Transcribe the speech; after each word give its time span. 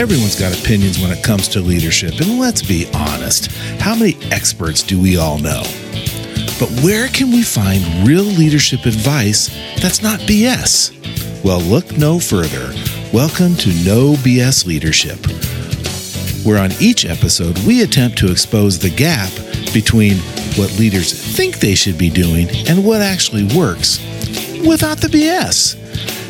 Everyone's 0.00 0.40
got 0.40 0.58
opinions 0.58 0.98
when 0.98 1.10
it 1.10 1.22
comes 1.22 1.46
to 1.48 1.60
leadership, 1.60 2.20
and 2.20 2.38
let's 2.38 2.62
be 2.62 2.88
honest, 2.94 3.52
how 3.80 3.94
many 3.94 4.16
experts 4.30 4.82
do 4.82 4.98
we 4.98 5.18
all 5.18 5.38
know? 5.38 5.62
But 6.58 6.70
where 6.82 7.08
can 7.08 7.30
we 7.30 7.42
find 7.42 8.08
real 8.08 8.24
leadership 8.24 8.86
advice 8.86 9.48
that's 9.80 10.02
not 10.02 10.20
BS? 10.20 11.44
Well, 11.44 11.60
look 11.60 11.98
no 11.98 12.18
further. 12.18 12.72
Welcome 13.12 13.54
to 13.56 13.68
No 13.84 14.14
BS 14.14 14.66
Leadership, 14.66 15.18
where 16.46 16.58
on 16.58 16.72
each 16.80 17.04
episode 17.04 17.58
we 17.66 17.82
attempt 17.82 18.16
to 18.18 18.30
expose 18.30 18.78
the 18.78 18.88
gap 18.88 19.30
between 19.72 20.16
what 20.56 20.76
leaders 20.78 21.12
think 21.12 21.58
they 21.58 21.74
should 21.74 21.98
be 21.98 22.10
doing 22.10 22.48
and 22.68 22.84
what 22.84 23.00
actually 23.00 23.44
works 23.56 23.98
without 24.66 24.98
the 25.00 25.08
BS. 25.08 25.76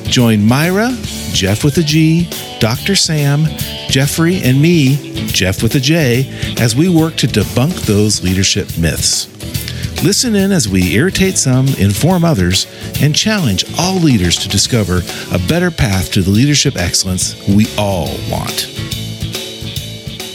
Join 0.05 0.45
Myra, 0.45 0.91
Jeff 1.33 1.63
with 1.63 1.79
a 1.79 1.83
G, 1.83 2.29
Dr. 2.59 2.97
Sam, 2.97 3.47
Jeffrey, 3.89 4.43
and 4.43 4.61
me, 4.61 4.97
Jeff 5.27 5.63
with 5.63 5.75
a 5.77 5.81
J, 5.81 6.29
as 6.61 6.75
we 6.75 6.89
work 6.89 7.17
to 7.17 7.27
debunk 7.27 7.87
those 7.87 8.23
leadership 8.23 8.77
myths. 8.77 9.29
Listen 10.03 10.35
in 10.35 10.51
as 10.51 10.69
we 10.69 10.95
irritate 10.95 11.37
some, 11.37 11.69
inform 11.79 12.25
others, 12.25 12.67
and 13.03 13.15
challenge 13.15 13.65
all 13.79 13.97
leaders 13.97 14.37
to 14.39 14.49
discover 14.49 15.03
a 15.31 15.39
better 15.47 15.71
path 15.71 16.11
to 16.13 16.23
the 16.23 16.31
leadership 16.31 16.77
excellence 16.77 17.37
we 17.47 17.67
all 17.77 18.09
want. 18.31 18.80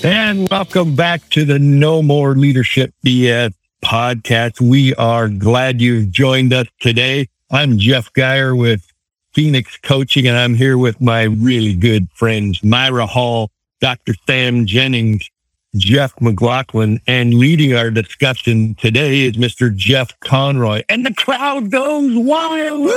And 0.06 0.48
welcome 0.52 0.96
back 0.96 1.28
to 1.32 1.46
the 1.46 1.58
No 1.58 2.04
More 2.04 2.36
Leadership 2.36 2.94
BS 3.04 3.56
podcast. 3.84 4.62
We 4.62 4.94
are 4.94 5.28
glad 5.28 5.82
you've 5.82 6.12
joined 6.12 6.54
us 6.54 6.68
today. 6.80 7.28
I'm 7.50 7.80
Jeff 7.80 8.14
Geyer 8.14 8.56
with 8.56 8.86
Phoenix 9.34 9.78
Coaching, 9.78 10.28
and 10.28 10.38
I'm 10.38 10.54
here 10.54 10.78
with 10.78 11.02
my 11.02 11.24
really 11.24 11.74
good 11.74 12.08
friends, 12.14 12.64
Myra 12.64 13.08
Hall, 13.08 13.50
Dr. 13.82 14.14
Sam 14.28 14.68
Jennings, 14.68 15.28
Jeff 15.76 16.14
McLaughlin, 16.22 17.00
and 17.08 17.34
leading 17.34 17.74
our 17.74 17.90
discussion 17.90 18.76
today 18.76 19.22
is 19.22 19.38
Mr. 19.38 19.76
Jeff 19.76 20.12
Conroy. 20.20 20.84
And 20.88 21.04
the 21.04 21.16
crowd 21.16 21.72
goes 21.72 22.16
wild. 22.16 22.92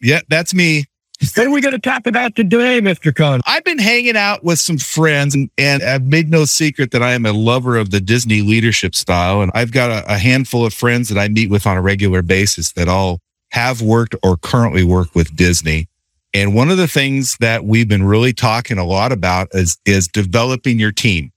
Yeah, 0.00 0.20
that's 0.28 0.54
me. 0.54 0.84
What 1.20 1.46
are 1.46 1.50
we 1.50 1.60
going 1.60 1.72
to 1.72 1.78
talk 1.78 2.06
about 2.06 2.34
today, 2.34 2.80
Mr. 2.80 3.14
Conroy? 3.14 3.40
I've 3.46 3.64
been 3.64 3.78
hanging 3.78 4.16
out 4.16 4.42
with 4.42 4.58
some 4.58 4.78
friends 4.78 5.34
and, 5.34 5.50
and 5.58 5.82
I've 5.82 6.06
made 6.06 6.30
no 6.30 6.46
secret 6.46 6.92
that 6.92 7.02
I 7.02 7.12
am 7.12 7.26
a 7.26 7.32
lover 7.32 7.76
of 7.76 7.90
the 7.90 8.00
Disney 8.00 8.40
leadership 8.40 8.94
style. 8.94 9.42
And 9.42 9.52
I've 9.54 9.70
got 9.70 9.90
a, 9.90 10.14
a 10.14 10.16
handful 10.16 10.64
of 10.64 10.72
friends 10.72 11.10
that 11.10 11.18
I 11.18 11.28
meet 11.28 11.50
with 11.50 11.66
on 11.66 11.76
a 11.76 11.82
regular 11.82 12.22
basis 12.22 12.72
that 12.72 12.88
all 12.88 13.20
have 13.52 13.82
worked 13.82 14.14
or 14.22 14.38
currently 14.38 14.82
work 14.82 15.14
with 15.14 15.36
Disney. 15.36 15.88
And 16.32 16.54
one 16.54 16.70
of 16.70 16.78
the 16.78 16.88
things 16.88 17.36
that 17.40 17.64
we've 17.64 17.88
been 17.88 18.04
really 18.04 18.32
talking 18.32 18.78
a 18.78 18.84
lot 18.84 19.12
about 19.12 19.48
is, 19.52 19.76
is 19.84 20.08
developing 20.08 20.78
your 20.78 20.92
team 20.92 21.32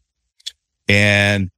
and 0.87 1.49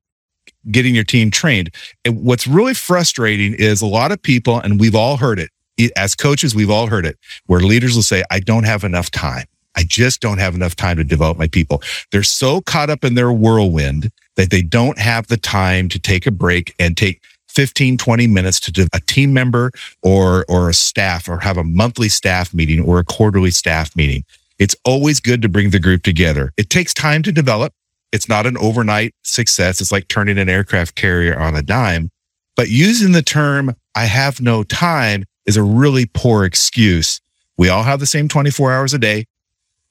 getting 0.71 0.95
your 0.95 1.03
team 1.03 1.29
trained. 1.29 1.69
And 2.03 2.23
what's 2.23 2.47
really 2.47 2.73
frustrating 2.73 3.53
is 3.53 3.83
a 3.83 3.87
lot 3.87 4.11
of 4.11 4.19
people, 4.19 4.59
and 4.59 4.79
we've 4.79 4.95
all 4.95 5.17
heard 5.17 5.37
it 5.37 5.51
as 5.95 6.15
coaches, 6.15 6.55
we've 6.55 6.69
all 6.69 6.87
heard 6.87 7.05
it 7.05 7.17
where 7.47 7.59
leaders 7.59 7.95
will 7.95 8.03
say, 8.03 8.23
I 8.31 8.39
don't 8.39 8.63
have 8.63 8.83
enough 8.83 9.11
time. 9.11 9.45
I 9.75 9.83
just 9.83 10.21
don't 10.21 10.37
have 10.37 10.55
enough 10.55 10.75
time 10.75 10.97
to 10.97 11.03
develop 11.03 11.37
my 11.37 11.47
people. 11.47 11.81
They're 12.11 12.23
so 12.23 12.61
caught 12.61 12.89
up 12.89 13.03
in 13.03 13.15
their 13.15 13.31
whirlwind 13.31 14.11
that 14.35 14.49
they 14.49 14.61
don't 14.61 14.97
have 14.97 15.27
the 15.27 15.37
time 15.37 15.89
to 15.89 15.99
take 15.99 16.25
a 16.25 16.31
break 16.31 16.73
and 16.79 16.95
take 16.95 17.21
15, 17.49 17.97
20 17.97 18.27
minutes 18.27 18.59
to 18.59 18.87
a 18.93 18.99
team 19.01 19.33
member 19.33 19.71
or, 20.01 20.45
or 20.49 20.69
a 20.69 20.73
staff 20.73 21.27
or 21.29 21.39
have 21.39 21.57
a 21.57 21.63
monthly 21.63 22.09
staff 22.09 22.53
meeting 22.53 22.81
or 22.83 22.99
a 22.99 23.03
quarterly 23.03 23.51
staff 23.51 23.95
meeting. 23.95 24.23
It's 24.59 24.75
always 24.85 25.19
good 25.19 25.41
to 25.41 25.49
bring 25.49 25.71
the 25.71 25.79
group 25.79 26.03
together. 26.03 26.51
It 26.57 26.69
takes 26.69 26.93
time 26.93 27.23
to 27.23 27.31
develop. 27.31 27.73
It's 28.11 28.29
not 28.29 28.45
an 28.45 28.57
overnight 28.57 29.13
success. 29.23 29.81
It's 29.81 29.91
like 29.91 30.07
turning 30.07 30.37
an 30.37 30.47
aircraft 30.47 30.95
carrier 30.95 31.37
on 31.37 31.55
a 31.55 31.61
dime. 31.61 32.09
But 32.55 32.69
using 32.69 33.11
the 33.11 33.21
term, 33.21 33.75
I 33.95 34.05
have 34.05 34.39
no 34.39 34.63
time 34.63 35.25
is 35.45 35.57
a 35.57 35.63
really 35.63 36.05
poor 36.05 36.45
excuse. 36.45 37.21
We 37.57 37.69
all 37.69 37.83
have 37.83 37.99
the 37.99 38.05
same 38.05 38.27
24 38.27 38.73
hours 38.73 38.93
a 38.93 38.99
day. 38.99 39.25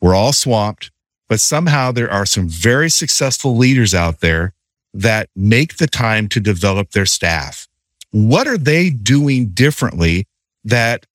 We're 0.01 0.15
all 0.15 0.33
swamped, 0.33 0.91
but 1.29 1.41
somehow 1.41 1.93
there 1.93 2.11
are 2.11 2.27
some 2.27 2.49
very 2.49 2.91
successful 2.91 3.57
leaders 3.57 3.95
out 3.95 4.21
there 4.21 4.53
that 4.93 5.29
make 5.35 5.79
the 5.79 5.87
time 5.87 6.29
to 6.29 6.41
develop 6.41 6.91
their 6.91 7.07
staff. 7.07 7.67
What 8.11 8.47
are 8.47 8.59
they 8.59 8.91
doing 8.91 9.49
differently 9.49 10.27
that 10.65 11.07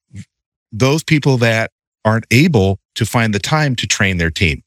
those 0.71 1.03
people 1.03 1.37
that 1.37 1.71
aren't 2.03 2.25
able 2.31 2.79
to 2.95 3.05
find 3.05 3.33
the 3.33 3.39
time 3.39 3.75
to 3.77 3.87
train 3.87 4.17
their 4.17 4.31
team? 4.31 4.63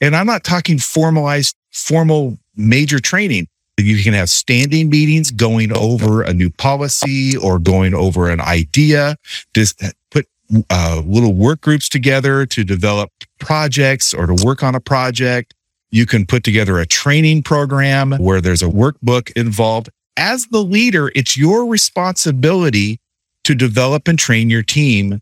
And 0.00 0.14
I'm 0.14 0.26
not 0.26 0.44
talking 0.44 0.78
formalized, 0.78 1.56
formal 1.72 2.38
major 2.54 2.98
training. 2.98 3.48
You 3.78 4.02
can 4.02 4.14
have 4.14 4.30
standing 4.30 4.88
meetings 4.88 5.30
going 5.30 5.76
over 5.76 6.22
a 6.22 6.32
new 6.32 6.50
policy 6.50 7.36
or 7.36 7.58
going 7.58 7.94
over 7.94 8.30
an 8.30 8.40
idea. 8.40 9.16
Just 9.54 9.82
put 10.10 10.26
uh, 10.70 11.02
little 11.04 11.34
work 11.34 11.60
groups 11.60 11.88
together 11.88 12.46
to 12.46 12.64
develop 12.64 13.10
projects 13.38 14.14
or 14.14 14.26
to 14.26 14.44
work 14.44 14.62
on 14.62 14.74
a 14.74 14.80
project. 14.80 15.54
You 15.90 16.06
can 16.06 16.24
put 16.26 16.42
together 16.42 16.78
a 16.78 16.86
training 16.86 17.42
program 17.42 18.12
where 18.12 18.40
there's 18.40 18.62
a 18.62 18.66
workbook 18.68 19.30
involved. 19.36 19.90
As 20.16 20.46
the 20.46 20.62
leader, 20.62 21.12
it's 21.14 21.36
your 21.36 21.66
responsibility 21.66 22.98
to 23.44 23.54
develop 23.54 24.08
and 24.08 24.18
train 24.18 24.48
your 24.48 24.62
team 24.62 25.20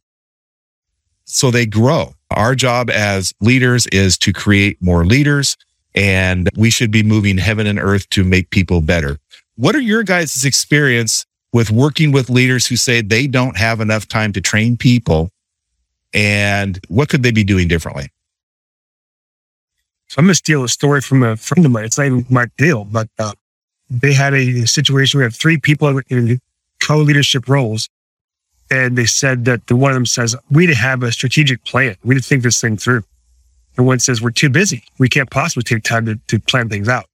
so 1.25 1.51
they 1.51 1.67
grow. 1.67 2.15
Our 2.31 2.55
job 2.55 2.91
as 2.91 3.35
leaders 3.41 3.87
is 3.89 4.17
to 4.19 4.33
create 4.33 4.81
more 4.81 5.05
leaders, 5.05 5.57
and 5.95 6.49
we 6.57 6.71
should 6.71 6.91
be 6.91 7.03
moving 7.03 7.39
heaven 7.39 7.67
and 7.67 7.79
earth 7.79 8.09
to 8.11 8.25
make 8.25 8.51
people 8.51 8.81
better. 8.81 9.19
What 9.57 9.77
are 9.77 9.81
your 9.81 10.03
guys' 10.03 10.45
experience 10.45 11.27
with 11.53 11.71
working 11.71 12.11
with 12.11 12.29
leaders 12.29 12.67
who 12.67 12.77
say 12.77 13.01
they 13.01 13.27
don't 13.27 13.57
have 13.57 13.81
enough 13.81 14.09
time 14.09 14.33
to 14.33 14.41
train 14.41 14.77
people? 14.77 15.31
And 16.13 16.81
what 16.89 17.09
could 17.09 17.23
they 17.23 17.31
be 17.31 17.45
doing 17.45 17.69
differently? 17.69 18.09
So 20.09 20.19
I'm 20.19 20.27
going 20.27 20.33
to 20.33 20.37
steal 20.37 20.65
a 20.65 20.69
story 20.69 21.01
from 21.01 21.23
a 21.23 21.37
friend 21.37 21.65
of 21.65 21.73
mine. 21.73 21.85
It's 21.85 21.99
not 21.99 22.07
even 22.07 22.27
Mark 22.29 22.51
Dale, 22.57 22.85
but 22.85 23.09
uh, 23.19 23.33
they 23.91 24.13
had 24.13 24.35
a 24.35 24.67
situation 24.67 25.21
where 25.21 25.31
three 25.31 25.59
people 25.59 26.01
in 26.09 26.41
co-leadership 26.81 27.49
roles. 27.49 27.89
And 28.71 28.97
they 28.97 29.07
said 29.07 29.45
that 29.45 29.67
the 29.67 29.77
one 29.77 29.91
of 29.91 29.97
them 29.97 30.07
says, 30.07 30.35
we 30.51 30.67
didn't 30.67 30.79
have 30.79 31.03
a 31.03 31.13
strategic 31.13 31.65
plan. 31.65 31.97
We 32.03 32.15
didn't 32.15 32.25
think 32.25 32.43
this 32.43 32.61
thing 32.61 32.77
through. 32.77 33.05
And 33.77 33.87
one 33.87 33.99
says, 33.99 34.23
we're 34.23 34.31
too 34.31 34.51
busy. 34.51 34.85
We 34.99 35.09
can't 35.09 35.31
possibly 35.31 35.63
take 35.63 35.83
time 35.83 36.07
to, 36.07 36.17
to 36.29 36.39
plan 36.39 36.69
things 36.69 36.89
out. 36.89 37.07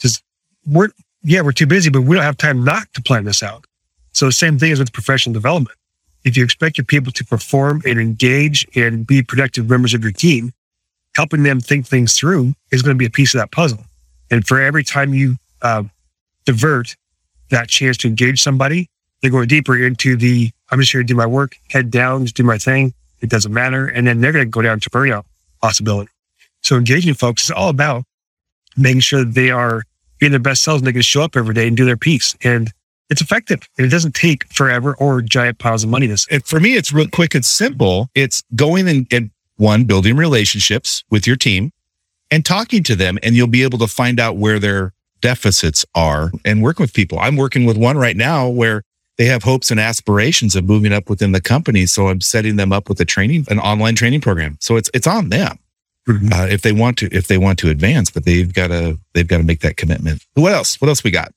Just 0.00 0.22
we're, 0.66 0.88
yeah, 1.22 1.40
we're 1.40 1.52
too 1.52 1.66
busy, 1.66 1.90
but 1.90 2.02
we 2.02 2.16
don't 2.16 2.24
have 2.24 2.36
time 2.36 2.64
not 2.64 2.92
to 2.94 3.02
plan 3.02 3.24
this 3.24 3.42
out. 3.42 3.64
So 4.12 4.26
the 4.26 4.32
same 4.32 4.58
thing 4.58 4.72
is 4.72 4.78
with 4.78 4.92
professional 4.92 5.32
development. 5.32 5.76
If 6.24 6.36
you 6.36 6.44
expect 6.44 6.78
your 6.78 6.84
people 6.84 7.12
to 7.12 7.24
perform 7.24 7.82
and 7.84 8.00
engage 8.00 8.66
and 8.74 9.06
be 9.06 9.22
productive 9.22 9.68
members 9.68 9.94
of 9.94 10.02
your 10.02 10.12
team, 10.12 10.52
helping 11.14 11.42
them 11.42 11.60
think 11.60 11.86
things 11.86 12.14
through 12.14 12.54
is 12.72 12.82
going 12.82 12.96
to 12.96 12.98
be 12.98 13.06
a 13.06 13.10
piece 13.10 13.34
of 13.34 13.40
that 13.40 13.52
puzzle. 13.52 13.84
And 14.30 14.46
for 14.46 14.60
every 14.60 14.82
time 14.82 15.14
you 15.14 15.36
uh, 15.62 15.84
divert 16.44 16.96
that 17.50 17.68
chance 17.68 17.96
to 17.98 18.08
engage 18.08 18.42
somebody, 18.42 18.88
they're 19.20 19.30
going 19.30 19.48
deeper 19.48 19.76
into 19.76 20.16
the, 20.16 20.50
I'm 20.70 20.80
just 20.80 20.92
here 20.92 21.02
to 21.02 21.06
do 21.06 21.14
my 21.14 21.26
work, 21.26 21.56
head 21.70 21.90
down, 21.90 22.24
just 22.24 22.36
do 22.36 22.42
my 22.42 22.58
thing. 22.58 22.94
It 23.20 23.30
doesn't 23.30 23.52
matter. 23.52 23.86
And 23.86 24.06
then 24.06 24.20
they're 24.20 24.32
going 24.32 24.46
to 24.46 24.50
go 24.50 24.62
down 24.62 24.80
to 24.80 24.90
burnout 24.90 25.24
possibility. 25.64 26.10
So 26.60 26.76
engaging 26.76 27.14
folks 27.14 27.44
is 27.44 27.50
all 27.50 27.70
about 27.70 28.04
making 28.76 29.00
sure 29.00 29.24
that 29.24 29.34
they 29.34 29.50
are 29.50 29.84
being 30.18 30.30
their 30.30 30.38
best 30.38 30.62
selves 30.62 30.82
and 30.82 30.86
they 30.86 30.92
can 30.92 31.00
show 31.00 31.22
up 31.22 31.36
every 31.36 31.54
day 31.54 31.66
and 31.66 31.74
do 31.74 31.86
their 31.86 31.96
piece. 31.96 32.36
And 32.44 32.70
it's 33.08 33.22
effective 33.22 33.60
and 33.78 33.86
it 33.86 33.90
doesn't 33.90 34.14
take 34.14 34.52
forever 34.52 34.94
or 34.96 35.22
giant 35.22 35.58
piles 35.58 35.82
of 35.82 35.88
money. 35.88 36.06
This 36.06 36.26
and 36.30 36.44
for 36.44 36.60
me, 36.60 36.74
it's 36.76 36.92
real 36.92 37.08
quick 37.08 37.34
and 37.34 37.42
simple. 37.42 38.10
It's 38.14 38.42
going 38.54 38.88
and, 38.88 39.06
and 39.10 39.30
one, 39.56 39.84
building 39.84 40.16
relationships 40.16 41.02
with 41.10 41.26
your 41.26 41.36
team 41.36 41.70
and 42.30 42.44
talking 42.44 42.82
to 42.82 42.94
them, 42.94 43.18
and 43.22 43.34
you'll 43.34 43.46
be 43.46 43.62
able 43.62 43.78
to 43.78 43.86
find 43.86 44.20
out 44.20 44.36
where 44.36 44.58
their 44.58 44.92
deficits 45.22 45.86
are 45.94 46.30
and 46.44 46.62
work 46.62 46.78
with 46.78 46.92
people. 46.92 47.18
I'm 47.18 47.36
working 47.36 47.64
with 47.64 47.78
one 47.78 47.96
right 47.96 48.16
now 48.16 48.48
where 48.48 48.82
they 49.16 49.26
have 49.26 49.42
hopes 49.42 49.70
and 49.70 49.78
aspirations 49.78 50.56
of 50.56 50.64
moving 50.64 50.92
up 50.92 51.08
within 51.08 51.32
the 51.32 51.40
company. 51.40 51.86
So 51.86 52.08
I'm 52.08 52.20
setting 52.20 52.56
them 52.56 52.72
up 52.72 52.88
with 52.88 53.00
a 53.00 53.04
training, 53.04 53.46
an 53.48 53.58
online 53.58 53.94
training 53.94 54.20
program. 54.20 54.56
So 54.60 54.76
it's, 54.76 54.90
it's 54.92 55.06
on 55.06 55.28
them. 55.28 55.58
Mm-hmm. 56.08 56.32
Uh, 56.32 56.46
if 56.46 56.62
they 56.62 56.72
want 56.72 56.98
to, 56.98 57.08
if 57.12 57.28
they 57.28 57.38
want 57.38 57.58
to 57.60 57.70
advance, 57.70 58.10
but 58.10 58.24
they've 58.24 58.52
got 58.52 58.68
to, 58.68 58.98
they've 59.14 59.26
got 59.26 59.38
to 59.38 59.42
make 59.42 59.60
that 59.60 59.76
commitment. 59.76 60.22
What 60.34 60.52
else? 60.52 60.80
What 60.80 60.88
else 60.88 61.02
we 61.02 61.10
got? 61.10 61.32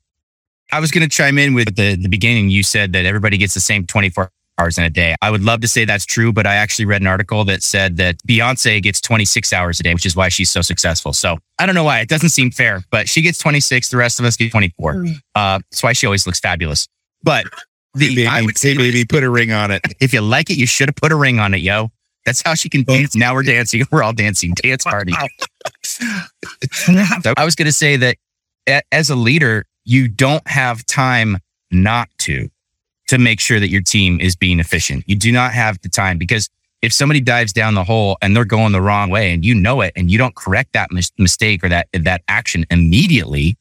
I 0.71 0.81
was 0.81 0.91
going 0.91 1.03
to 1.03 1.09
chime 1.09 1.37
in 1.37 1.53
with 1.53 1.75
the, 1.75 1.95
the 1.95 2.09
beginning. 2.09 2.49
You 2.49 2.63
said 2.63 2.91
that 2.93 3.05
everybody 3.05 3.37
gets 3.37 3.53
the 3.53 3.61
same 3.61 3.85
24 3.85 4.29
hours 4.57 4.77
in 4.77 4.83
a 4.83 4.89
day. 4.89 5.15
I 5.21 5.31
would 5.31 5.43
love 5.43 5.61
to 5.61 5.67
say 5.67 5.85
that's 5.85 6.05
true, 6.05 6.33
but 6.33 6.45
I 6.45 6.55
actually 6.55 6.85
read 6.85 6.99
an 6.99 7.07
article 7.07 7.45
that 7.45 7.63
said 7.63 7.95
that 7.97 8.17
Beyonce 8.27 8.81
gets 8.81 8.99
26 8.99 9.53
hours 9.53 9.79
a 9.79 9.83
day, 9.83 9.93
which 9.93 10.05
is 10.05 10.15
why 10.15 10.27
she's 10.27 10.49
so 10.49 10.61
successful. 10.61 11.13
So 11.13 11.37
I 11.59 11.65
don't 11.65 11.75
know 11.75 11.85
why. 11.85 12.01
It 12.01 12.09
doesn't 12.09 12.29
seem 12.29 12.51
fair, 12.51 12.81
but 12.91 13.07
she 13.07 13.21
gets 13.21 13.37
26. 13.37 13.89
The 13.89 13.97
rest 13.97 14.19
of 14.19 14.25
us 14.25 14.35
get 14.35 14.51
24. 14.51 14.93
Mm. 14.95 15.15
Uh, 15.35 15.59
that's 15.71 15.83
why 15.83 15.93
she 15.93 16.07
always 16.07 16.25
looks 16.25 16.41
fabulous. 16.41 16.89
But 17.23 17.45
Hey, 17.45 17.49
the, 17.93 18.09
baby, 18.09 18.27
I 18.27 18.41
would 18.41 18.57
say 18.57 18.75
baby, 18.75 19.05
put 19.05 19.23
a 19.23 19.29
ring 19.29 19.51
on 19.51 19.71
it. 19.71 19.81
if 19.99 20.13
you 20.13 20.21
like 20.21 20.49
it, 20.49 20.57
you 20.57 20.65
should 20.65 20.89
have 20.89 20.95
put 20.95 21.11
a 21.11 21.15
ring 21.15 21.39
on 21.39 21.53
it, 21.53 21.61
yo. 21.61 21.91
That's 22.25 22.41
how 22.43 22.55
she 22.55 22.67
can 22.67 22.83
dance. 22.83 23.15
Now 23.15 23.33
we're 23.33 23.43
dancing. 23.43 23.83
We're 23.91 24.03
all 24.03 24.11
dancing. 24.11 24.53
Dance 24.53 24.83
party. 24.83 25.13
I 27.37 27.45
was 27.45 27.55
going 27.55 27.67
to 27.67 27.71
say 27.71 27.95
that 27.95 28.17
as 28.91 29.09
a 29.09 29.15
leader, 29.15 29.65
you 29.85 30.09
don't 30.09 30.45
have 30.45 30.85
time 30.85 31.37
not 31.71 32.09
to, 32.19 32.49
to 33.07 33.17
make 33.17 33.39
sure 33.39 33.61
that 33.61 33.69
your 33.69 33.81
team 33.81 34.19
is 34.19 34.35
being 34.35 34.59
efficient. 34.59 35.05
You 35.07 35.15
do 35.15 35.31
not 35.31 35.53
have 35.53 35.81
the 35.81 35.87
time 35.87 36.17
because 36.17 36.49
if 36.81 36.91
somebody 36.91 37.21
dives 37.21 37.53
down 37.53 37.75
the 37.75 37.83
hole 37.85 38.17
and 38.21 38.35
they're 38.35 38.45
going 38.45 38.73
the 38.73 38.81
wrong 38.81 39.09
way 39.09 39.31
and 39.31 39.45
you 39.45 39.55
know 39.55 39.79
it 39.79 39.93
and 39.95 40.11
you 40.11 40.17
don't 40.17 40.35
correct 40.35 40.73
that 40.73 40.91
mis- 40.91 41.11
mistake 41.17 41.63
or 41.63 41.69
that, 41.69 41.87
that 41.93 42.23
action 42.27 42.65
immediately, 42.69 43.57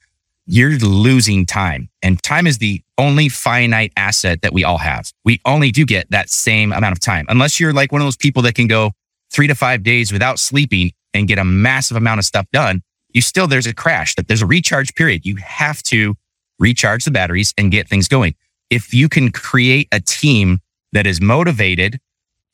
you're 0.46 0.78
losing 0.78 1.44
time. 1.44 1.88
And 2.02 2.22
time 2.22 2.46
is 2.46 2.58
the 2.58 2.82
only 2.98 3.28
finite 3.28 3.92
asset 3.96 4.42
that 4.42 4.52
we 4.52 4.64
all 4.64 4.78
have. 4.78 5.10
We 5.24 5.40
only 5.44 5.70
do 5.70 5.84
get 5.84 6.10
that 6.10 6.30
same 6.30 6.72
amount 6.72 6.92
of 6.92 7.00
time, 7.00 7.26
unless 7.28 7.60
you're 7.60 7.72
like 7.72 7.92
one 7.92 8.00
of 8.00 8.06
those 8.06 8.16
people 8.16 8.42
that 8.42 8.54
can 8.54 8.68
go 8.68 8.92
three 9.32 9.48
to 9.48 9.54
five 9.54 9.82
days 9.82 10.12
without 10.12 10.38
sleeping 10.38 10.92
and 11.12 11.26
get 11.26 11.38
a 11.38 11.44
massive 11.44 11.96
amount 11.96 12.20
of 12.20 12.24
stuff 12.24 12.46
done. 12.52 12.82
You 13.12 13.22
still, 13.22 13.46
there's 13.46 13.66
a 13.66 13.74
crash 13.74 14.14
that 14.14 14.28
there's 14.28 14.42
a 14.42 14.46
recharge 14.46 14.94
period. 14.94 15.26
You 15.26 15.36
have 15.36 15.82
to 15.84 16.14
recharge 16.58 17.04
the 17.04 17.10
batteries 17.10 17.52
and 17.58 17.72
get 17.72 17.88
things 17.88 18.08
going. 18.08 18.34
If 18.70 18.94
you 18.94 19.08
can 19.08 19.32
create 19.32 19.88
a 19.92 20.00
team 20.00 20.60
that 20.92 21.06
is 21.06 21.20
motivated 21.20 21.98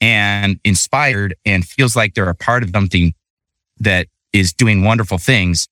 and 0.00 0.58
inspired 0.64 1.34
and 1.44 1.64
feels 1.64 1.94
like 1.94 2.14
they're 2.14 2.28
a 2.28 2.34
part 2.34 2.62
of 2.62 2.70
something 2.70 3.14
that 3.78 4.06
is 4.32 4.52
doing 4.52 4.82
wonderful 4.82 5.18
things, 5.18 5.68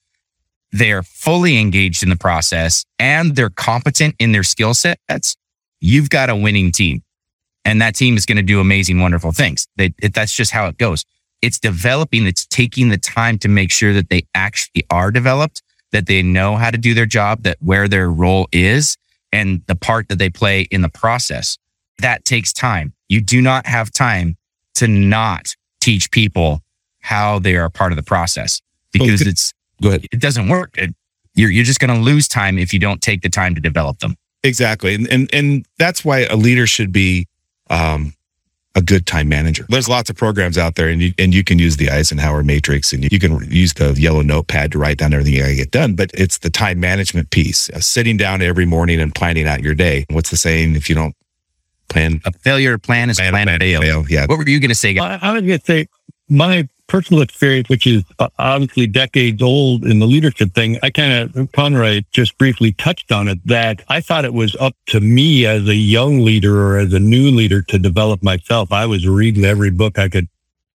they're 0.72 1.02
fully 1.02 1.58
engaged 1.58 2.02
in 2.02 2.08
the 2.08 2.16
process 2.16 2.84
and 2.98 3.34
they're 3.36 3.50
competent 3.50 4.14
in 4.18 4.32
their 4.32 4.42
skill 4.42 4.74
sets, 4.74 5.36
you've 5.80 6.10
got 6.10 6.30
a 6.30 6.36
winning 6.36 6.72
team. 6.72 7.02
And 7.64 7.80
that 7.82 7.94
team 7.94 8.16
is 8.16 8.24
going 8.24 8.36
to 8.36 8.42
do 8.42 8.60
amazing, 8.60 9.00
wonderful 9.00 9.32
things. 9.32 9.66
They, 9.76 9.92
it, 10.00 10.14
that's 10.14 10.34
just 10.34 10.52
how 10.52 10.66
it 10.66 10.78
goes. 10.78 11.04
It's 11.42 11.58
developing, 11.58 12.26
it's 12.26 12.46
taking 12.46 12.88
the 12.88 12.98
time 12.98 13.38
to 13.38 13.48
make 13.48 13.70
sure 13.70 13.92
that 13.92 14.08
they 14.08 14.26
actually 14.34 14.84
are 14.90 15.10
developed, 15.10 15.62
that 15.92 16.06
they 16.06 16.22
know 16.22 16.56
how 16.56 16.70
to 16.70 16.78
do 16.78 16.94
their 16.94 17.06
job, 17.06 17.42
that 17.42 17.58
where 17.60 17.88
their 17.88 18.10
role 18.10 18.48
is 18.52 18.96
and 19.32 19.62
the 19.66 19.76
part 19.76 20.08
that 20.08 20.18
they 20.18 20.30
play 20.30 20.62
in 20.70 20.82
the 20.82 20.88
process. 20.88 21.58
That 21.98 22.24
takes 22.24 22.52
time. 22.52 22.94
You 23.08 23.20
do 23.20 23.42
not 23.42 23.66
have 23.66 23.90
time 23.90 24.36
to 24.74 24.88
not 24.88 25.54
teach 25.80 26.10
people 26.10 26.60
how 27.00 27.38
they 27.38 27.56
are 27.56 27.68
part 27.70 27.92
of 27.92 27.96
the 27.96 28.02
process 28.02 28.60
because 28.92 29.22
it's 29.22 29.52
Go 29.82 29.88
ahead. 29.90 30.06
it 30.12 30.20
doesn't 30.20 30.48
work. 30.48 30.76
It, 30.78 30.94
you're 31.34 31.50
you're 31.50 31.64
just 31.64 31.80
going 31.80 31.94
to 31.94 32.00
lose 32.00 32.26
time 32.28 32.58
if 32.58 32.72
you 32.72 32.78
don't 32.80 33.00
take 33.00 33.22
the 33.22 33.28
time 33.28 33.54
to 33.54 33.60
develop 33.60 33.98
them. 34.00 34.16
Exactly. 34.42 34.94
And, 34.94 35.06
and 35.12 35.28
and 35.32 35.66
that's 35.78 36.04
why 36.04 36.20
a 36.24 36.36
leader 36.36 36.66
should 36.66 36.92
be 36.92 37.28
um, 37.68 38.14
a 38.74 38.82
good 38.82 39.06
time 39.06 39.28
manager. 39.28 39.66
There's 39.68 39.88
lots 39.88 40.10
of 40.10 40.16
programs 40.16 40.56
out 40.58 40.74
there 40.76 40.88
and 40.88 41.00
you, 41.02 41.12
and 41.18 41.34
you 41.34 41.44
can 41.44 41.58
use 41.58 41.76
the 41.76 41.90
Eisenhower 41.90 42.42
matrix 42.42 42.92
and 42.92 43.10
you 43.12 43.18
can 43.18 43.50
use 43.50 43.74
the 43.74 43.92
yellow 43.94 44.22
notepad 44.22 44.72
to 44.72 44.78
write 44.78 44.98
down 44.98 45.12
everything 45.12 45.34
you 45.34 45.40
got 45.42 45.48
to 45.48 45.54
get 45.56 45.70
done. 45.70 45.94
But 45.94 46.10
it's 46.14 46.38
the 46.38 46.50
time 46.50 46.80
management 46.80 47.30
piece, 47.30 47.68
uh, 47.70 47.80
sitting 47.80 48.16
down 48.16 48.42
every 48.42 48.66
morning 48.66 49.00
and 49.00 49.14
planning 49.14 49.46
out 49.46 49.62
your 49.62 49.74
day. 49.74 50.06
What's 50.10 50.30
the 50.30 50.36
saying? 50.36 50.74
If 50.76 50.88
you 50.88 50.94
don't 50.94 51.14
plan, 51.88 52.20
A 52.24 52.32
failure 52.32 52.78
plan 52.78 53.10
is 53.10 53.18
a 53.20 53.28
plan 53.30 53.46
to 53.48 53.58
fail. 53.58 53.80
fail. 53.82 54.04
Yeah. 54.08 54.26
What 54.26 54.38
were 54.38 54.48
you 54.48 54.60
going 54.60 54.68
to 54.70 54.74
say? 54.74 54.94
guys? 54.94 55.18
I, 55.22 55.28
I 55.30 55.32
was 55.32 55.42
going 55.42 55.58
to 55.58 55.64
say 55.64 55.86
my 56.28 56.68
personal 56.90 57.22
experience, 57.22 57.68
which 57.68 57.86
is 57.86 58.02
uh, 58.18 58.28
obviously 58.40 58.84
decades 58.88 59.40
old 59.40 59.84
in 59.84 60.00
the 60.00 60.06
leadership 60.06 60.52
thing. 60.52 60.76
I 60.82 60.90
kind 60.90 61.36
of, 61.36 61.52
Conrad 61.52 62.04
just 62.10 62.36
briefly 62.36 62.72
touched 62.72 63.12
on 63.12 63.28
it 63.28 63.38
that 63.46 63.84
I 63.88 64.00
thought 64.00 64.24
it 64.24 64.34
was 64.34 64.56
up 64.56 64.74
to 64.86 64.98
me 64.98 65.46
as 65.46 65.68
a 65.68 65.76
young 65.76 66.20
leader 66.24 66.66
or 66.66 66.78
as 66.78 66.92
a 66.92 66.98
new 66.98 67.30
leader 67.30 67.62
to 67.62 67.78
develop 67.78 68.24
myself. 68.24 68.72
I 68.72 68.86
was 68.86 69.06
reading 69.06 69.44
every 69.44 69.70
book 69.70 70.00
I 70.00 70.08
could, 70.08 70.26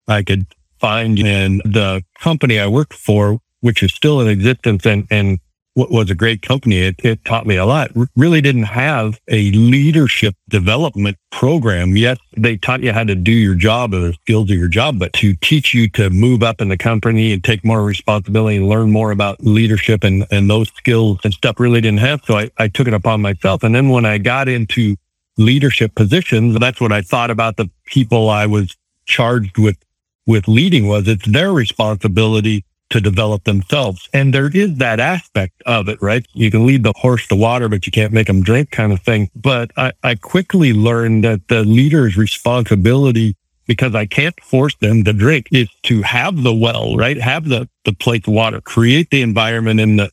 I 0.08 0.24
could 0.24 0.48
find 0.80 1.20
and 1.20 1.62
the 1.66 2.02
company 2.18 2.60
I 2.60 2.68
worked 2.68 2.94
for, 2.94 3.42
which 3.60 3.84
is 3.84 3.94
still 3.94 4.22
in 4.22 4.30
existence 4.30 4.86
and, 4.86 5.06
and 5.12 5.40
what 5.76 5.92
was 5.92 6.10
a 6.10 6.16
great 6.16 6.42
company. 6.42 6.80
It, 6.80 6.96
it 7.04 7.24
taught 7.26 7.46
me 7.46 7.58
a 7.58 7.66
lot. 7.66 7.92
R- 7.96 8.08
Really 8.16 8.42
didn't 8.42 8.64
have 8.64 9.20
a 9.28 9.52
leadership 9.52 10.36
development 10.50 11.18
program. 11.32 11.96
Yes, 11.98 12.18
they 12.36 12.58
taught 12.58 12.82
you 12.82 12.94
how 12.94 13.04
to 13.04 13.14
do 13.14 13.32
your 13.32 13.56
job 13.56 13.94
or 13.94 14.00
the 14.00 14.14
skills 14.14 14.50
of 14.50 14.58
your 14.58 14.70
job, 14.70 14.98
but 14.98 15.12
to 15.14 15.36
teach 15.36 15.74
you 15.74 15.90
to 15.90 16.10
move 16.10 16.42
up 16.44 16.62
in 16.62 16.70
the 16.70 16.78
company 16.78 17.34
and 17.34 17.44
take 17.44 17.64
more 17.64 17.84
responsibility 17.84 18.56
and 18.56 18.70
learn 18.70 18.90
more 18.90 19.12
about 19.12 19.42
leadership 19.42 20.04
and, 20.04 20.26
and 20.32 20.50
those 20.50 20.70
skills 20.70 21.20
and 21.26 21.34
stuff 21.34 21.60
really 21.60 21.82
didn't 21.82 22.00
have. 22.00 22.22
So 22.26 22.38
I, 22.38 22.50
I 22.58 22.70
took 22.70 22.88
it 22.88 22.94
upon 22.94 23.22
myself. 23.22 23.62
And 23.62 23.76
then 23.76 23.90
when 23.90 24.06
I 24.06 24.18
got 24.18 24.48
into 24.48 24.96
leadership 25.38 25.94
positions, 25.96 26.58
that's 26.58 26.80
what 26.80 26.94
I 26.94 27.02
thought 27.02 27.30
about 27.30 27.58
the 27.58 27.70
people 27.86 28.30
I 28.30 28.46
was 28.46 28.76
charged 29.06 29.58
with, 29.58 29.78
with 30.26 30.48
leading 30.48 30.88
was 30.88 31.08
it's 31.10 31.28
their 31.28 31.52
responsibility 31.52 32.64
to 32.90 33.02
develop 33.02 33.44
themselves. 33.44 34.08
And 34.14 34.34
there 34.34 34.48
is 34.48 34.78
that 34.78 35.00
aspect 35.00 35.62
of 35.66 35.90
it, 35.90 36.02
right? 36.02 36.26
You 36.34 36.52
can 36.52 36.66
lead 36.66 36.84
the 36.84 36.94
horse 36.96 37.28
to 37.28 37.36
water, 37.36 37.68
but 37.68 37.86
you 37.86 37.92
can't 37.92 38.14
make 38.14 38.28
them 38.28 38.44
drink 38.44 38.72
kind 38.72 38.92
of 38.92 39.02
thing. 39.02 39.30
But 39.36 39.72
I, 39.76 39.92
I 40.04 40.16
quickly 40.16 40.74
learned 40.74 41.24
that 41.24 41.48
the 41.48 41.64
leader's 41.64 42.16
responsibility, 42.16 43.36
because 43.68 43.96
I 43.96 44.06
can't 44.06 44.40
force 44.42 44.76
them 44.76 45.04
to 45.04 45.14
drink, 45.14 45.48
is 45.52 45.70
to 45.84 46.04
have 46.04 46.44
the 46.44 46.54
well, 46.54 46.96
right? 46.96 47.18
Have 47.18 47.50
the, 47.50 47.68
the 47.86 47.94
plate 47.94 48.28
of 48.28 48.34
water, 48.34 48.62
create 48.62 49.10
the 49.10 49.24
environment 49.24 49.80
and 49.80 50.00
the, 50.00 50.12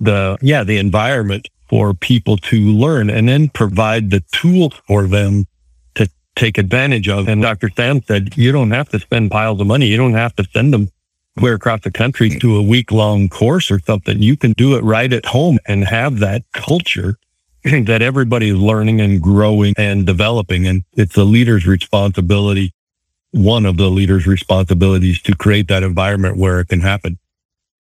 the, 0.00 0.38
yeah, 0.40 0.64
the 0.64 0.78
environment 0.78 1.48
for 1.68 1.92
people 1.92 2.36
to 2.36 2.58
learn 2.58 3.10
and 3.10 3.28
then 3.28 3.48
provide 3.50 4.10
the 4.10 4.22
tools 4.32 4.74
for 4.86 5.06
them 5.06 5.46
to 5.94 6.08
take 6.36 6.56
advantage 6.56 7.08
of. 7.08 7.28
And 7.28 7.42
Dr. 7.42 7.70
Sam 7.70 8.02
said, 8.02 8.36
you 8.36 8.50
don't 8.52 8.70
have 8.70 8.88
to 8.90 9.00
spend 9.00 9.30
piles 9.30 9.60
of 9.60 9.66
money. 9.66 9.86
You 9.86 9.96
don't 9.96 10.14
have 10.14 10.34
to 10.36 10.44
send 10.52 10.72
them 10.72 10.88
clear 11.38 11.54
across 11.54 11.80
the 11.80 11.90
country 11.90 12.30
to 12.30 12.56
a 12.56 12.62
week 12.62 12.92
long 12.92 13.28
course 13.28 13.70
or 13.70 13.80
something. 13.80 14.22
You 14.22 14.36
can 14.36 14.52
do 14.52 14.76
it 14.76 14.84
right 14.84 15.12
at 15.12 15.26
home 15.26 15.58
and 15.66 15.84
have 15.84 16.20
that 16.20 16.42
culture 16.52 17.18
that 17.64 18.02
everybody 18.02 18.50
is 18.50 18.56
learning 18.56 19.00
and 19.00 19.20
growing 19.20 19.74
and 19.76 20.06
developing. 20.06 20.66
And 20.66 20.84
it's 20.92 21.14
the 21.14 21.24
leader's 21.24 21.66
responsibility, 21.66 22.72
one 23.32 23.66
of 23.66 23.76
the 23.76 23.88
leader's 23.90 24.26
responsibilities 24.26 25.20
to 25.22 25.34
create 25.34 25.68
that 25.68 25.82
environment 25.82 26.36
where 26.36 26.60
it 26.60 26.68
can 26.68 26.80
happen. 26.80 27.18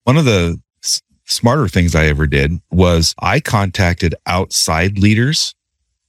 One 0.04 0.18
of 0.18 0.26
the 0.26 0.60
s- 0.84 1.02
smarter 1.26 1.68
things 1.68 1.94
I 1.94 2.06
ever 2.06 2.28
did 2.28 2.54
was 2.72 3.14
I 3.20 3.40
contacted 3.40 4.16
outside 4.26 4.98
leaders 4.98 5.54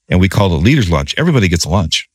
and 0.08 0.20
we 0.20 0.28
called 0.28 0.52
a 0.52 0.56
leaders 0.56 0.90
lunch. 0.90 1.14
Everybody 1.18 1.48
gets 1.48 1.64
a 1.64 1.70
lunch. 1.70 2.08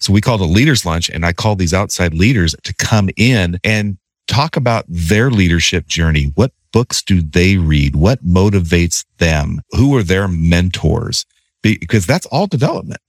So 0.00 0.12
we 0.12 0.20
called 0.20 0.40
a 0.40 0.44
leaders 0.44 0.84
lunch 0.84 1.08
and 1.10 1.24
I 1.24 1.32
called 1.32 1.58
these 1.58 1.74
outside 1.74 2.14
leaders 2.14 2.54
to 2.64 2.74
come 2.74 3.10
in 3.16 3.58
and 3.62 3.98
talk 4.30 4.56
about 4.56 4.84
their 4.88 5.30
leadership 5.30 5.86
journey. 5.86 6.32
What 6.36 6.52
books 6.72 7.02
do 7.02 7.20
they 7.20 7.56
read? 7.56 7.96
What 7.96 8.24
motivates 8.24 9.04
them? 9.18 9.60
Who 9.72 9.94
are 9.96 10.02
their 10.02 10.28
mentors? 10.28 11.26
Because 11.62 12.06
that's 12.06 12.26
all 12.26 12.46
development. 12.46 13.00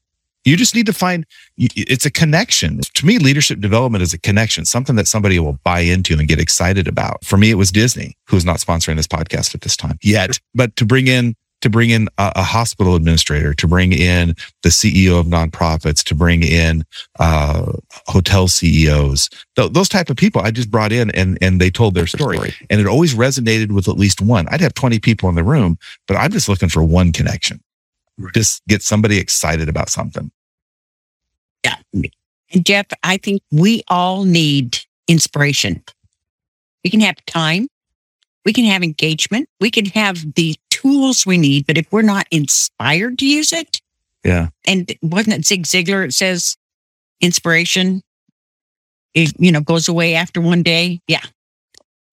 You 0.43 0.57
just 0.57 0.73
need 0.73 0.87
to 0.87 0.93
find 0.93 1.25
it's 1.57 2.07
a 2.07 2.11
connection. 2.11 2.81
To 2.95 3.05
me, 3.05 3.19
leadership 3.19 3.59
development 3.59 4.01
is 4.01 4.11
a 4.11 4.19
connection, 4.19 4.65
something 4.65 4.95
that 4.95 5.07
somebody 5.07 5.37
will 5.37 5.59
buy 5.63 5.81
into 5.81 6.17
and 6.17 6.27
get 6.27 6.39
excited 6.39 6.87
about. 6.87 7.23
For 7.23 7.37
me, 7.37 7.51
it 7.51 7.55
was 7.55 7.71
Disney, 7.71 8.17
who's 8.25 8.43
not 8.43 8.57
sponsoring 8.57 8.95
this 8.95 9.07
podcast 9.07 9.53
at 9.53 9.61
this 9.61 9.77
time 9.77 9.99
yet, 10.01 10.39
but 10.55 10.75
to 10.77 10.85
bring 10.85 11.05
in 11.05 11.35
to 11.61 11.69
bring 11.69 11.89
in 11.89 12.07
a, 12.17 12.31
a 12.37 12.43
hospital 12.43 12.95
administrator, 12.95 13.53
to 13.53 13.67
bring 13.67 13.93
in 13.93 14.35
the 14.63 14.69
CEO 14.69 15.19
of 15.19 15.27
nonprofits, 15.27 16.03
to 16.03 16.15
bring 16.15 16.43
in 16.43 16.83
uh, 17.19 17.71
hotel 18.07 18.47
CEOs, 18.47 19.29
th- 19.55 19.71
those 19.71 19.89
type 19.89 20.09
of 20.09 20.17
people. 20.17 20.41
I 20.41 20.51
just 20.51 20.69
brought 20.69 20.91
in 20.91 21.11
and 21.11 21.37
and 21.41 21.61
they 21.61 21.69
told 21.69 21.93
their 21.93 22.07
story, 22.07 22.53
and 22.69 22.81
it 22.81 22.87
always 22.87 23.13
resonated 23.15 23.71
with 23.71 23.87
at 23.87 23.97
least 23.97 24.21
one. 24.21 24.47
I'd 24.49 24.61
have 24.61 24.73
twenty 24.73 24.99
people 24.99 25.29
in 25.29 25.35
the 25.35 25.43
room, 25.43 25.77
but 26.07 26.17
I'm 26.17 26.31
just 26.31 26.49
looking 26.49 26.69
for 26.69 26.83
one 26.83 27.11
connection. 27.11 27.61
Just 28.33 28.61
get 28.67 28.81
somebody 28.81 29.17
excited 29.17 29.69
about 29.69 29.89
something. 29.89 30.31
Yeah. 31.63 31.75
And 32.53 32.65
Jeff, 32.65 32.87
I 33.03 33.17
think 33.17 33.41
we 33.51 33.83
all 33.87 34.25
need 34.25 34.79
inspiration. 35.07 35.83
We 36.83 36.89
can 36.89 36.99
have 36.99 37.23
time. 37.25 37.67
We 38.45 38.53
can 38.53 38.65
have 38.65 38.83
engagement. 38.83 39.47
We 39.59 39.69
can 39.69 39.85
have 39.85 40.33
the 40.33 40.55
tools 40.81 41.25
we 41.25 41.37
need, 41.37 41.67
but 41.67 41.77
if 41.77 41.91
we're 41.91 42.01
not 42.01 42.27
inspired 42.31 43.19
to 43.19 43.25
use 43.25 43.53
it, 43.53 43.81
Yeah. 44.23 44.49
and 44.65 44.91
wasn't 45.01 45.35
it 45.35 45.45
Zig 45.45 45.63
Ziglar? 45.63 46.05
It 46.05 46.13
says 46.13 46.57
inspiration, 47.19 48.01
it, 49.13 49.33
you 49.39 49.51
know, 49.51 49.61
goes 49.61 49.87
away 49.87 50.15
after 50.15 50.41
one 50.41 50.63
day. 50.63 50.99
Yeah. 51.07 51.23